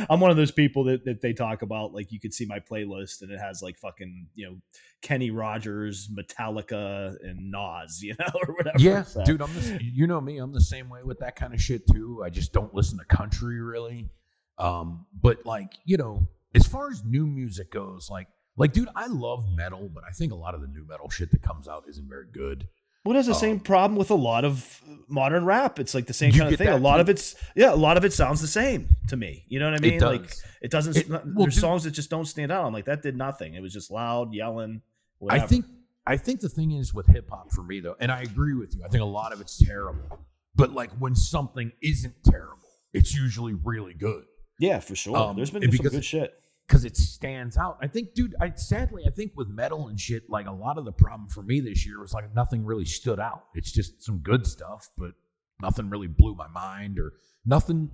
[0.08, 1.92] I'm one of those people that, that they talk about.
[1.94, 4.56] Like you could see my playlist and it has like fucking you know
[5.02, 8.78] Kenny Rogers, Metallica, and Nas, you know, or whatever.
[8.78, 11.54] Yeah, So- dude, I'm the, you know me, I'm the same way with that kind
[11.54, 12.22] of shit too.
[12.24, 14.08] I just don't listen to country really.
[14.58, 18.26] Um, but like, you know, as far as new music goes, like
[18.60, 21.30] like dude, I love metal, but I think a lot of the new metal shit
[21.32, 22.68] that comes out isn't very good.
[23.04, 25.78] Well, it has the Um, same problem with a lot of modern rap.
[25.78, 26.68] It's like the same kind of thing.
[26.68, 29.44] A lot of it's yeah, a lot of it sounds the same to me.
[29.48, 30.00] You know what I It mean?
[30.00, 30.20] does.
[30.20, 30.96] Like it doesn't.
[30.96, 32.64] It- not- well, there's dude- songs that just don't stand out.
[32.66, 33.54] I'm like that did nothing.
[33.54, 34.82] It was just loud yelling.
[35.28, 35.64] I think
[36.06, 38.74] I think the thing is with hip hop for me though, and I agree with
[38.76, 38.82] you.
[38.84, 40.20] I think a lot of it's terrible.
[40.54, 44.24] But like when something isn't terrible, it's usually really good.
[44.58, 45.16] yeah, for sure.
[45.16, 46.34] um, there's been some good it- shit.
[46.70, 47.78] Because it stands out.
[47.82, 50.84] I think, dude, I sadly, I think with metal and shit, like a lot of
[50.84, 53.46] the problem for me this year was like nothing really stood out.
[53.54, 55.10] It's just some good stuff, but
[55.60, 57.14] nothing really blew my mind or
[57.44, 57.90] nothing.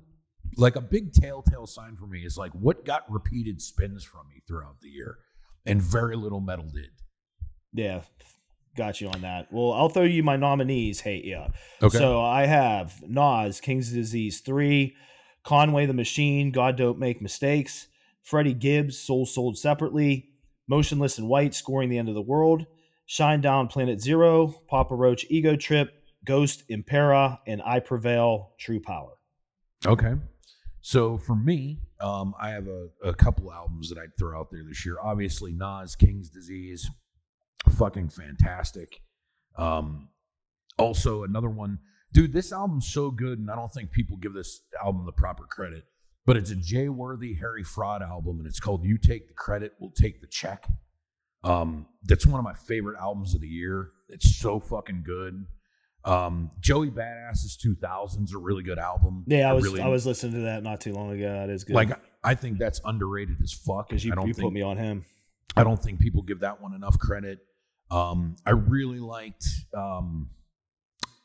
[0.58, 4.42] Like a big telltale sign for me is like what got repeated spins from me
[4.46, 5.16] throughout the year,
[5.64, 6.90] and very little metal did.
[7.72, 8.02] Yeah,
[8.76, 9.50] got you on that.
[9.50, 11.00] Well, I'll throw you my nominees.
[11.00, 11.48] Hey, yeah.
[11.82, 11.96] Okay.
[11.96, 14.94] So I have Nas, King's Disease 3,
[15.44, 17.88] Conway the Machine, God Don't Make Mistakes,
[18.26, 20.30] Freddie Gibbs, Soul Sold Separately,
[20.68, 22.66] Motionless in White, Scoring the End of the World,
[23.08, 29.12] Shinedown Planet Zero, Papa Roach Ego Trip, Ghost Impera, and I Prevail True Power.
[29.86, 30.14] Okay.
[30.80, 34.64] So for me, um, I have a, a couple albums that I'd throw out there
[34.66, 34.96] this year.
[35.00, 36.90] Obviously, Nas, King's Disease.
[37.78, 39.02] fucking fantastic.
[39.56, 40.08] Um,
[40.78, 41.78] also another one,
[42.12, 42.32] dude.
[42.32, 45.84] This album's so good, and I don't think people give this album the proper credit.
[46.26, 49.72] But it's a Jay Worthy Harry Fraud album, and it's called "You Take the Credit,
[49.80, 50.66] We'll Take the Check."
[51.44, 53.90] Um, that's one of my favorite albums of the year.
[54.08, 55.46] It's so fucking good.
[56.04, 59.24] Um, Joey Badass's 2000s is a really good album.
[59.26, 61.44] Yeah, I was really, I was listening to that not too long ago.
[61.44, 61.74] It is good.
[61.74, 61.90] like
[62.24, 63.88] I think that's underrated as fuck.
[63.88, 65.04] because you, you think put me on him.
[65.56, 67.38] I don't think people give that one enough credit.
[67.90, 69.46] Um, I really liked.
[69.76, 70.30] Um,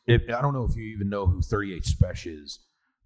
[0.06, 2.60] it, I don't know if you even know who 38 Spesh is,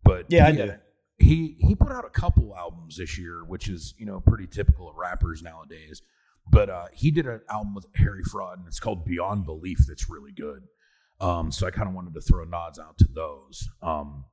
[0.05, 0.59] but Yeah, I do.
[0.61, 0.81] had-
[1.19, 4.89] He he put out a couple albums this year, which is you know pretty typical
[4.89, 6.03] of rappers nowadays.
[6.49, 9.79] But uh, he did an album with Harry Fraud, and it's called Beyond Belief.
[9.89, 10.63] That's really good.
[11.21, 13.69] Um, so I kind of wanted to throw nods out to those.
[13.83, 14.25] Um,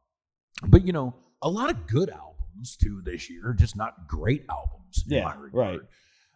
[0.67, 5.03] but you know, a lot of good albums too this year, just not great albums.
[5.09, 5.53] in Yeah, my regard.
[5.53, 5.79] right.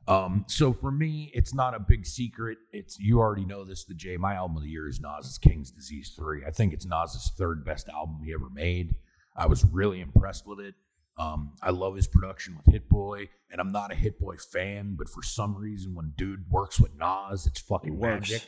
[0.07, 2.57] Um, so for me, it's not a big secret.
[2.71, 3.83] It's you already know this.
[3.83, 6.45] The J, my album of the year is Nas's King's Disease Three.
[6.47, 8.95] I think it's Nas's third best album he ever made.
[9.37, 10.75] I was really impressed with it.
[11.17, 14.95] Um, I love his production with Hit Boy, and I'm not a Hit Boy fan,
[14.97, 18.43] but for some reason, when dude works with Nas, it's fucking It magic.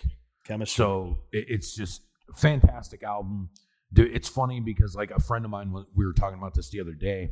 [0.45, 0.75] Chemistry.
[0.83, 2.03] So it, it's just
[2.35, 3.49] fantastic album.
[3.91, 6.69] Dude, it's funny because like a friend of mine, was- we were talking about this
[6.69, 7.31] the other day.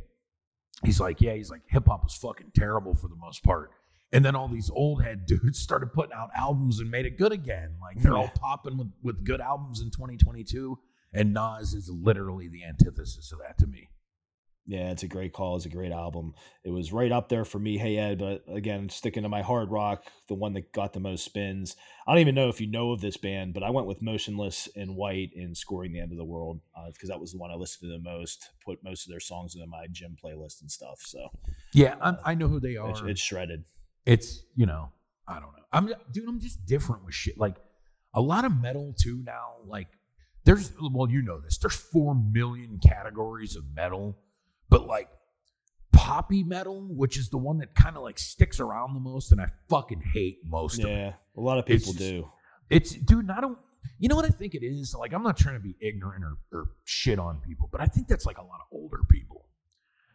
[0.84, 3.72] He's like, yeah, he's like, hip hop was fucking terrible for the most part.
[4.12, 7.32] And then all these old head dudes started putting out albums and made it good
[7.32, 7.76] again.
[7.82, 10.80] Like they're all popping with, with good albums in 2022.
[11.14, 13.89] And Nas is literally the antithesis of that to me.
[14.70, 15.55] Yeah, it's a great call.
[15.55, 16.34] It's a great album.
[16.66, 19.72] It was right up there for me, Hey Ed, but again, sticking to my hard
[19.72, 21.78] rock, the one that got the most spins.
[22.05, 24.68] I don't even know if you know of this band, but I went with Motionless
[24.76, 27.49] in White in Scoring the End of the World uh, because that was the one
[27.49, 30.70] I listened to the most, put most of their songs into my gym playlist and
[30.70, 30.99] stuff.
[30.99, 31.30] So
[31.74, 32.89] Yeah, I'm, uh, I know who they are.
[32.89, 33.64] it's, it's shredded.
[34.05, 34.89] it's you know
[35.30, 37.55] i don't know i'm dude i'm just different with shit like
[38.14, 39.88] a lot of metal too now like
[40.48, 44.18] there's well you know this there's four million categories of metal
[44.70, 45.10] but like
[45.91, 49.41] poppy metal which is the one that kind of like sticks around the most and
[49.41, 50.93] i fucking hate most of it.
[50.93, 52.30] Yeah, a lot of people just- do.
[52.70, 53.58] it's dude i don't
[54.00, 54.95] you know what i think it is?
[54.98, 58.08] Like i'm not trying to be ignorant or, or shit on people but i think
[58.08, 59.43] that's like a lot of older people.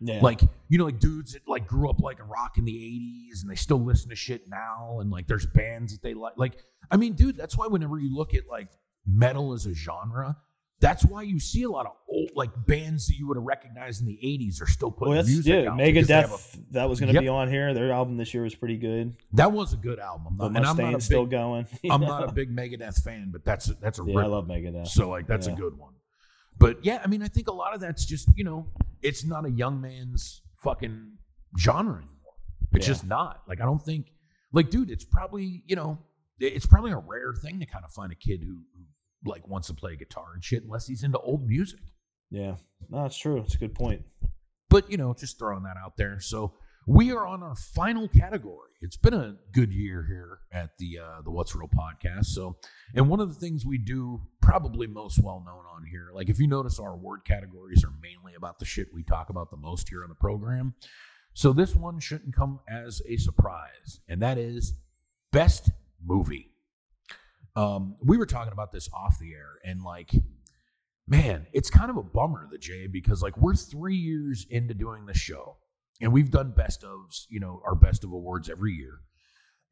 [0.05, 2.73] Yeah, like you know like dudes that like grew up like a rock in the
[2.73, 6.33] 80s and they still listen to shit now and like there's bands that they like
[6.37, 6.55] like
[6.91, 8.69] i mean dude that's why whenever you look at like
[9.07, 10.37] metal as a genre
[10.81, 14.01] that's why you see a lot of old like bands that you would have recognized
[14.01, 16.59] in the 80s are still putting well, music yeah, out because they have Megadeth.
[16.73, 17.23] that was going to Yep.
[17.23, 17.73] be on here.
[17.73, 19.15] Their album this year was pretty good.
[19.35, 21.67] that was a good album The I'm not, and i'm not a Mustaine's still going.
[21.91, 24.89] i'm not a big megadeth fan but that's a, that's a yeah, I love Megadeth.
[24.89, 25.53] So like that's Yeah.
[25.53, 25.93] a good one.
[26.59, 28.67] But yeah, I mean, I think a lot of that's just you know,
[29.03, 31.13] it's not a young man's fucking
[31.61, 32.35] genre anymore.
[32.73, 32.93] It's Yeah.
[32.95, 33.43] just not.
[33.47, 34.07] Like I don't think,
[34.53, 35.99] like, dude, it's probably you know,
[36.41, 38.83] it's probably a rare thing to kind of find a kid who, who
[39.25, 41.81] like wants to play guitar and shit, unless he's into old music.
[42.31, 42.57] Yeah,
[42.89, 43.39] no, it's true.
[43.39, 44.03] It's a good point.
[44.69, 46.19] But you know, just throwing that out there.
[46.21, 46.55] So
[46.87, 48.71] we are on our final category.
[48.81, 52.27] It's been a good year here at the uh, the What's Real podcast.
[52.27, 52.57] So,
[52.95, 56.41] and one of the things we do, probably most well known on here, like if
[56.41, 59.89] you notice, our award categories are mainly about the shit we talk about the most
[59.89, 60.75] here on the program.
[61.35, 64.75] So this one shouldn't come as a surprise, and that is
[65.31, 65.71] best
[66.05, 66.52] movie.
[67.55, 70.11] Um, we were talking about this off the air, and like
[71.07, 75.07] man, it's kind of a bummer, the Jay, because like we're three years into doing
[75.07, 75.57] the show
[76.01, 79.01] and we've done best ofs, you know, our best of awards every year.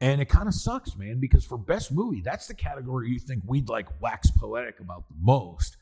[0.01, 3.43] And it kind of sucks, man, because for best movie, that's the category you think
[3.47, 5.77] we'd like wax poetic about the most.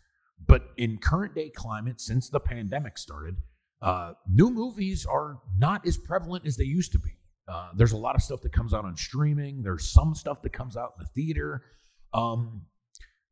[0.45, 3.37] But in current day climate, since the pandemic started,
[3.81, 7.11] uh, new movies are not as prevalent as they used to be.
[7.47, 9.63] Uh, there's a lot of stuff that comes out on streaming.
[9.63, 11.63] There's some stuff that comes out in the theater.
[12.13, 12.63] Um,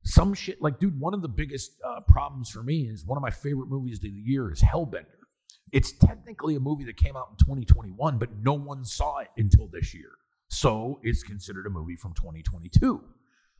[0.03, 3.22] some shit like dude one of the biggest uh, problems for me is one of
[3.22, 5.07] my favorite movies of the year is hellbender.
[5.72, 9.68] It's technically a movie that came out in 2021 but no one saw it until
[9.68, 10.11] this year.
[10.49, 13.03] So it's considered a movie from 2022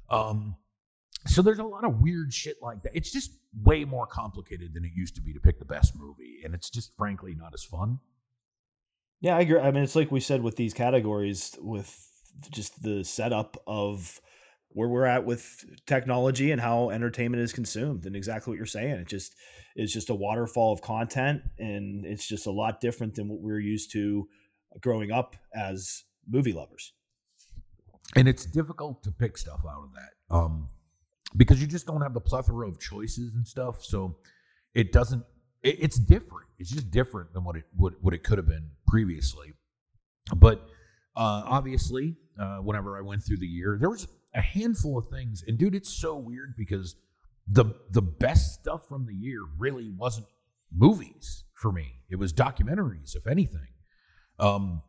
[0.09, 0.57] um,
[1.27, 2.93] so there's a lot of weird shit like that.
[2.95, 6.41] It's just way more complicated than it used to be to pick the best movie
[6.45, 7.99] and it's just frankly not as fun.
[9.21, 9.59] Yeah, I agree.
[9.59, 12.07] I mean, it's like we said with these categories, with
[12.51, 14.21] just the setup of
[14.77, 18.91] where we're at with technology and how entertainment is consumed, and exactly what you're saying.
[18.91, 19.35] It just
[19.75, 23.51] is just a waterfall of content, and it's just a lot different than what we
[23.53, 24.29] are used to
[24.83, 26.93] growing up as movie lovers.
[28.17, 30.69] and it's difficult to pick stuff out of that um,
[31.39, 34.19] because you just don't have the plethora of choices and stuff so
[34.75, 35.25] it doesn't
[35.63, 38.69] it, it's different it's just different than what it what, what it could have been
[38.87, 39.55] previously
[40.37, 40.69] but
[41.17, 43.79] uh, obviously uh, whenever I went through the year.
[43.81, 44.07] There was
[44.37, 46.95] a handful of things, and dude, it's so weird because
[47.49, 50.27] the the best stuff from the year really wasn't
[50.73, 52.01] movies for me.
[52.11, 53.69] It was documentaries, if anything.
[54.39, 54.83] Um,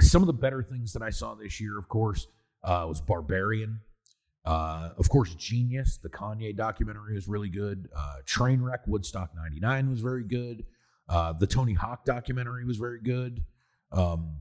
[0.00, 2.26] some of the better things that I saw this year, of course,
[2.62, 3.80] uh, was Barbarian.
[4.44, 7.88] Uh, of course, Genius, the Kanye documentary, was really good.
[7.94, 10.64] Uh, Trainwreck, Woodstock 99 was very good.
[11.08, 13.42] Uh, the Tony Hawk documentary was very good.
[13.92, 14.38] Um,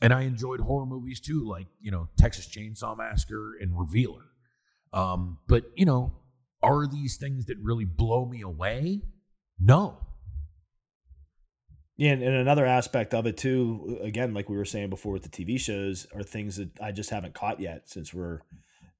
[0.00, 4.22] and I enjoyed horror movies too, like, you know, Texas Chainsaw Massacre and Revealer.
[4.92, 6.12] Um, but, you know,
[6.62, 9.02] are these things that really blow me away?
[9.60, 9.98] No.
[11.96, 15.22] Yeah, and, and another aspect of it too, again, like we were saying before with
[15.22, 18.40] the TV shows, are things that I just haven't caught yet since we're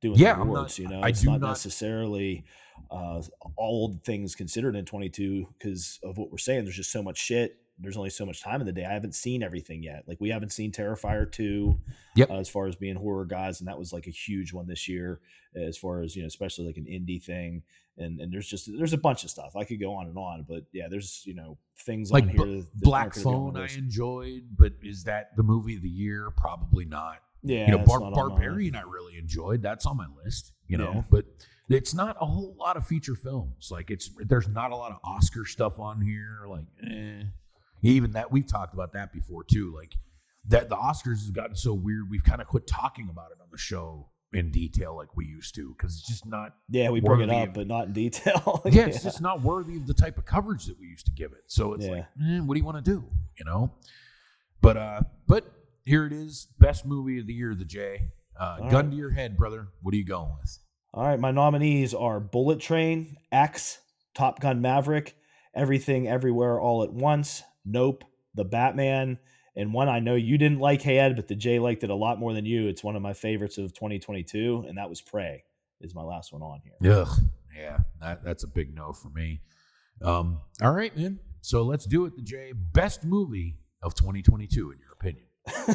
[0.00, 0.78] doing Yeah, the awards.
[0.78, 2.44] not- you know, I it's do not, not- necessarily
[2.90, 3.22] uh,
[3.56, 6.64] all things considered in 22 because of what we're saying.
[6.64, 7.56] There's just so much shit.
[7.78, 8.84] There's only so much time in the day.
[8.86, 10.04] I haven't seen everything yet.
[10.06, 11.78] Like we haven't seen Terrifier 2
[12.16, 12.30] Yep.
[12.30, 14.88] uh, as far as being horror guys, and that was like a huge one this
[14.88, 15.20] year.
[15.54, 17.62] As far as you know, especially like an indie thing,
[17.98, 19.56] and and there's just there's a bunch of stuff.
[19.56, 22.44] I could go on and on, but yeah, there's you know things Like on Bl-
[22.44, 22.56] here.
[22.62, 25.82] that Black aren't gonna be on Phone, I enjoyed, but is that the movie of
[25.82, 26.30] the year?
[26.36, 27.18] Probably not.
[27.42, 28.28] Yeah, you know, Bar- not on mine.
[28.30, 29.62] Barbarian, I really enjoyed.
[29.62, 30.52] That's on my list.
[30.66, 31.02] You know, Yeah.
[31.10, 31.24] but
[31.68, 33.68] it's not a whole lot of feature films.
[33.70, 36.40] Like it's there's not a lot of Oscar stuff on here.
[36.48, 37.22] Like, eh.
[37.82, 39.74] Even that we've talked about that before too.
[39.76, 39.94] Like
[40.48, 42.10] that the Oscars has gotten so weird.
[42.10, 45.54] We've kind of quit talking about it on the show in detail like we used
[45.54, 46.54] to because it's just not.
[46.68, 48.62] Yeah, we bring it up, of- but not in detail.
[48.70, 51.32] Yeah, it's just not worthy of the type of coverage that we used to give
[51.32, 51.44] it.
[51.46, 51.90] So it's Yeah.
[51.92, 53.04] like, eh, what do you want to do?
[53.38, 53.72] You know.
[54.60, 55.44] But uh, but
[55.84, 58.02] here it is, best movie of the year, the J.
[58.38, 58.90] Uh, All gun right.
[58.90, 59.68] to your head, brother.
[59.82, 60.58] What are you going with?
[60.92, 63.78] All right, my nominees are Bullet Train, X,
[64.14, 65.14] Top Gun Maverick,
[65.54, 68.04] Everything Everywhere All at Once, Nope,
[68.34, 69.18] The Batman,
[69.56, 71.94] and one I know you didn't like, Hey Ed, but the Jay liked it a
[71.94, 72.68] lot more than you.
[72.68, 75.44] It's one of my favorites of 2022, and that was Prey.
[75.80, 76.92] Is my last one on here.
[76.92, 77.20] Ugh,
[77.54, 79.40] yeah, that, that's a big no for me.
[80.00, 81.18] Um, all right, man.
[81.42, 82.52] So let's do it, the J.
[82.54, 85.26] Best movie of 2022, in your opinion.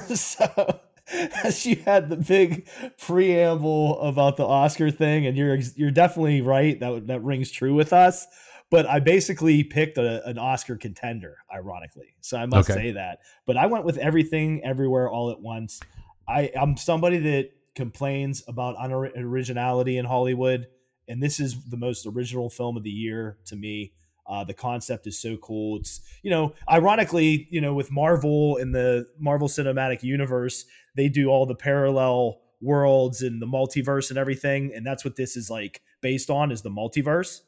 [0.15, 0.79] so
[1.43, 2.67] as you had the big
[2.97, 6.79] preamble about the Oscar thing, and you're you're definitely right.
[6.79, 8.25] That that rings true with us.
[8.71, 12.15] But I basically picked a, an Oscar contender, ironically.
[12.21, 12.79] So I must Okay.
[12.79, 13.19] say that.
[13.45, 15.81] But I went with everything, everywhere, all at once.
[16.27, 20.67] I, I'm somebody that complains about unor- originality in Hollywood,
[21.07, 23.93] and this is the most original film of the year to me.
[24.25, 25.77] Uh, the concept is so cool.
[25.77, 30.63] It's you know, ironically, you know, with Marvel and the Marvel Cinematic Universe,
[30.95, 35.35] they do all the parallel worlds and the multiverse and everything, and that's what this
[35.35, 37.41] is like based on is the multiverse.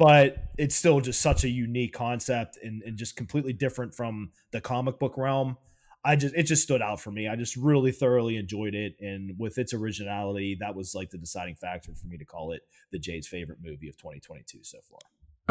[0.00, 4.58] But it's still just such a unique concept and, and just completely different from the
[4.58, 5.58] comic book realm.
[6.02, 7.28] I just it just stood out for me.
[7.28, 11.56] I just really thoroughly enjoyed it, and with its originality, that was like the deciding
[11.56, 15.00] factor for me to call it the Jade's favorite movie of 2022 so far.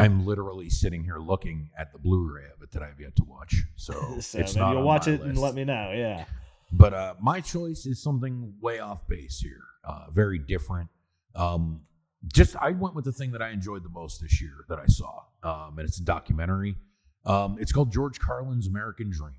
[0.04, 3.54] I'm literally sitting here looking at the Blu-ray of it that I've yet to watch.
[3.76, 5.92] So, so it's maybe not you'll watch it and let me know.
[5.94, 6.24] Yeah.
[6.72, 9.62] But uh, my choice is something way off base here.
[9.84, 10.88] Uh, very different.
[11.36, 11.82] Um,
[12.26, 14.86] just I went with the thing that I enjoyed the most this year that I
[14.86, 16.76] saw, um, and it's a documentary.
[17.24, 19.34] Um, it's called George Carlin's American Dream,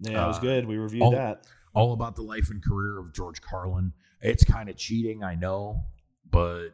[0.00, 0.66] Yeah, it was Uh, good.
[0.66, 1.46] We reviewed all- that.
[1.74, 3.92] all about the life and career of George Carlin.
[4.20, 5.84] It's kind of cheating, I know,
[6.30, 6.70] but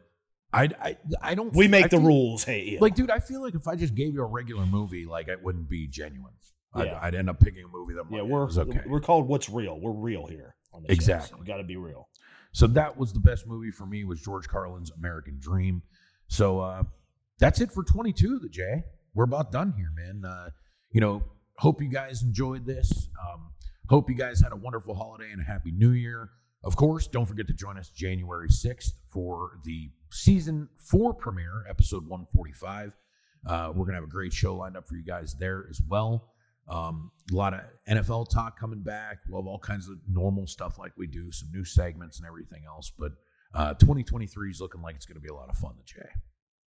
[0.53, 1.53] I I, I don't.
[1.55, 2.43] We make I the feel- rules.
[2.43, 2.77] Hey.
[2.79, 5.41] Like, dude, I feel like if I just gave you a regular movie, like it
[5.43, 6.33] wouldn't be genuine.
[6.73, 6.99] I'd, Yeah.
[7.01, 8.81] I'd end up picking a movie that yeah, like, we're okay.
[8.87, 9.79] we're called what's real.
[9.79, 10.55] We're real here.
[10.73, 11.39] On the show, so Exactly.
[11.39, 12.09] we got to be real.
[12.55, 15.81] So that was the best movie for me was George Carlin's American Dream.
[16.29, 16.83] So uh,
[17.37, 18.81] that's it for 22, the Jay.
[19.13, 20.23] We're about done here, man.
[20.23, 20.51] Uh,
[20.89, 21.21] you know,
[21.57, 23.09] hope you guys enjoyed this.
[23.21, 23.51] Um,
[23.89, 26.29] hope you guys had a wonderful holiday and a happy new year.
[26.63, 32.07] Of course, don't forget to join us January 6th for the season four premiere, episode
[32.07, 32.93] 145.
[33.45, 35.81] Uh, we're going to have a great show lined up for you guys there as
[35.89, 36.31] well.
[36.67, 39.19] Um, a lot of NFL talk coming back.
[39.27, 42.63] We'll have all kinds of normal stuff like we do, some new segments and everything
[42.67, 42.91] else.
[42.97, 43.13] But
[43.53, 46.09] uh, 2023 is looking like it's going to be a lot of fun, the Jay.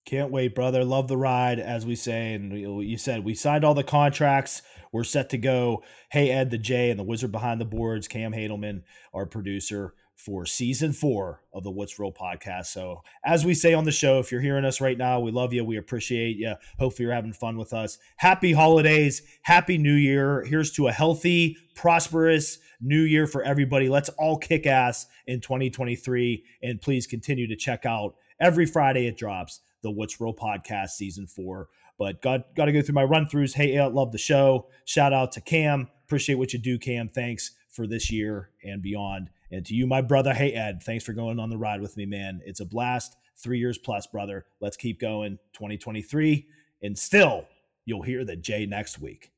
[0.06, 0.86] Can't wait, brother.
[0.86, 2.34] Love the ride, as we say.
[2.34, 4.62] And you said we signed all the contracts.
[4.94, 5.84] We're set to go.
[6.10, 8.84] Hey, Ed, the J, and the wizard behind the boards, Cam Hadelman,
[9.14, 12.66] our producer for season four of the What's Real podcast.
[12.66, 15.54] So, as we say on the show, if you're hearing us right now, we love
[15.54, 15.64] you.
[15.64, 16.56] We appreciate you.
[16.80, 18.00] Hopefully, you're having fun with us.
[18.18, 19.22] Happy holidays.
[19.44, 20.44] Happy New Year.
[20.44, 23.90] Here's to a healthy, prosperous new year for everybody.
[23.90, 26.44] Let's all kick ass in 2023.
[26.64, 31.28] And please continue to check out every Friday it drops the What's Real podcast season
[31.28, 31.70] four.
[32.00, 33.54] But got got to go through my run throughs.
[33.54, 34.68] Hey, I love the show.
[34.86, 35.90] Shout out to Cam.
[36.06, 37.10] Appreciate what you do, Cam.
[37.10, 39.30] Thanks for this year and beyond.
[39.52, 42.06] And to you, my brother, hey Ed, thanks for going on the ride with me,
[42.06, 42.42] man.
[42.46, 43.16] It's a blast.
[43.38, 44.46] Three years plus, brother.
[44.60, 45.38] Let's keep going.
[45.54, 46.48] 2023.
[46.82, 47.46] And still,
[47.86, 49.32] you'll hear the J next week.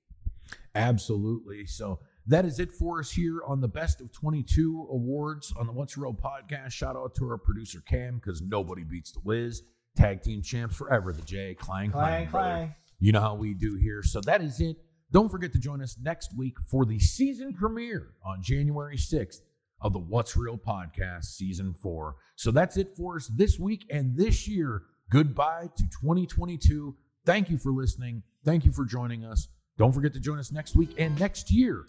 [0.74, 1.66] Absolutely.
[1.66, 5.74] So that is it for us here on the Best of 22 awards on the
[5.74, 6.72] What's Real podcast.
[6.72, 9.64] Shout out to our producer Cam because nobody beats the Wiz.
[9.96, 11.56] Tag team champs forever, the J.
[11.56, 12.74] Clang, clang, clang.
[13.00, 14.04] You know how we do here.
[14.04, 14.78] So that is it.
[15.12, 19.40] Don't forget to join us next week for the season premiere on January 6th
[19.82, 22.16] of the What's Real podcast, season four.
[22.36, 24.84] So that's it for us this week and this year.
[25.10, 26.96] Goodbye to 2022.
[27.26, 28.24] Thank you for listening.
[28.46, 29.48] Thank you for joining us.
[29.78, 31.86] Don't forget to join us next week and next year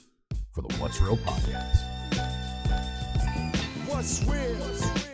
[0.53, 1.85] for the What's Real podcast.
[3.87, 5.10] What's real?